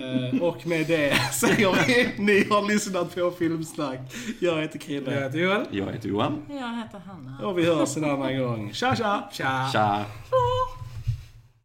Eh, 0.00 0.42
och 0.42 0.66
med 0.66 0.86
det 0.86 1.14
säger 1.32 1.86
vi, 1.86 2.22
ni 2.22 2.46
har 2.50 2.68
lyssnat 2.72 3.14
på 3.14 3.30
Filmsnack. 3.30 3.98
Jag 4.40 4.60
heter 4.62 4.78
Jag 4.78 4.97
Krille. 5.04 5.20
heter 5.20 5.38
Joel. 5.38 5.66
Jag 5.70 5.92
heter 5.92 6.08
Johan. 6.08 6.42
Jag 6.48 6.56
heter 6.56 7.00
Hanna. 7.06 7.48
Och 7.48 7.58
vi 7.58 7.66
hörs 7.66 7.96
en 7.96 8.04
annan 8.04 8.38
gång. 8.38 8.72
Tja 8.72 8.94
tja! 8.96 9.28
Tja. 9.32 9.68
Tja! 9.72 10.04
Tja! 10.30 10.77